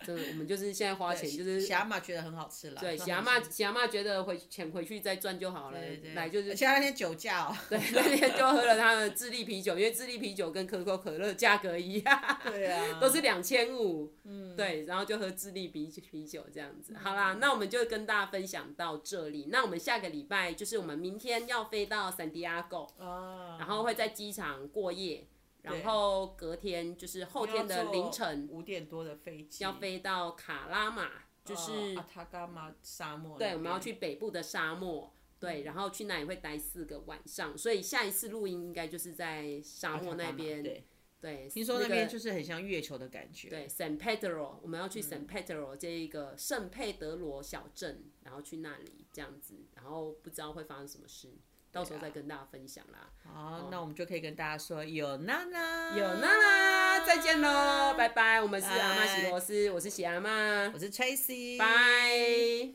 [0.06, 2.82] 真的，我们就是现在花钱，就是喜阿妈觉得很好吃了。
[2.82, 5.80] 对， 喜阿妈喜阿妈觉得回钱回去再赚就好了。
[5.80, 6.56] 对对，来就是。
[6.56, 7.56] 像那天酒驾哦。
[7.69, 12.22] 对，那天就喝了他的智利啤酒，因为智利啤酒跟可口可乐价格一样。
[12.45, 12.99] 对啊。
[12.99, 14.14] 都是两千五。
[14.23, 14.56] 嗯。
[14.56, 16.94] 对，然后就喝智利啤啤酒这样子。
[16.94, 16.95] 嗯。
[16.95, 19.48] 好啦，那我们就跟大家分享到这里。
[19.49, 22.86] 那我们下个礼拜就是我们明天要飞到圣地亚哥，
[23.60, 25.26] 然后会在机场过夜。
[25.65, 31.09] 然后隔天就是后天的凌晨五点多的飞机，要飞到卡拉马，
[31.43, 33.37] 就是阿塔嘎马沙漠。
[33.37, 35.11] 对，我们要去北部的沙漠。
[35.37, 40.63] 对，然后去那里会待四个晚上，所以下一次录音应该就是在沙漠那边。
[40.63, 40.87] 对，
[41.19, 43.49] 对，听说那边就是很像月球的感觉。
[43.49, 51.33] 对，San Pedro，我们要去 San Pedro 这一个圣佩德罗小镇，然后去那里这样子，然后不知道会发生什么事。
[51.76, 53.10] 到时候再跟大家分享啦。
[53.26, 58.41] 好、哦，那我们就可以跟大家说，有娜娜，有娜娜，再见喽，拜拜。
[58.41, 62.69] 我们是阿妈喜螺丝，我是喜阿妈，我是 Tracy，拜。